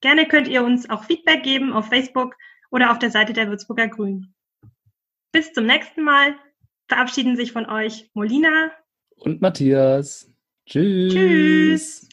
Gerne 0.00 0.26
könnt 0.26 0.48
ihr 0.48 0.64
uns 0.64 0.90
auch 0.90 1.04
Feedback 1.04 1.44
geben 1.44 1.72
auf 1.72 1.86
Facebook 1.86 2.34
oder 2.70 2.90
auf 2.90 2.98
der 2.98 3.12
Seite 3.12 3.32
der 3.32 3.48
Würzburger 3.48 3.86
Grünen. 3.86 4.34
Bis 5.30 5.52
zum 5.52 5.66
nächsten 5.66 6.02
Mal 6.02 6.34
verabschieden 6.88 7.36
sich 7.36 7.52
von 7.52 7.66
euch 7.66 8.10
Molina 8.12 8.72
und 9.16 9.40
Matthias. 9.42 10.30
Tschüss. 10.66 11.12
Tschüss. 11.12 12.08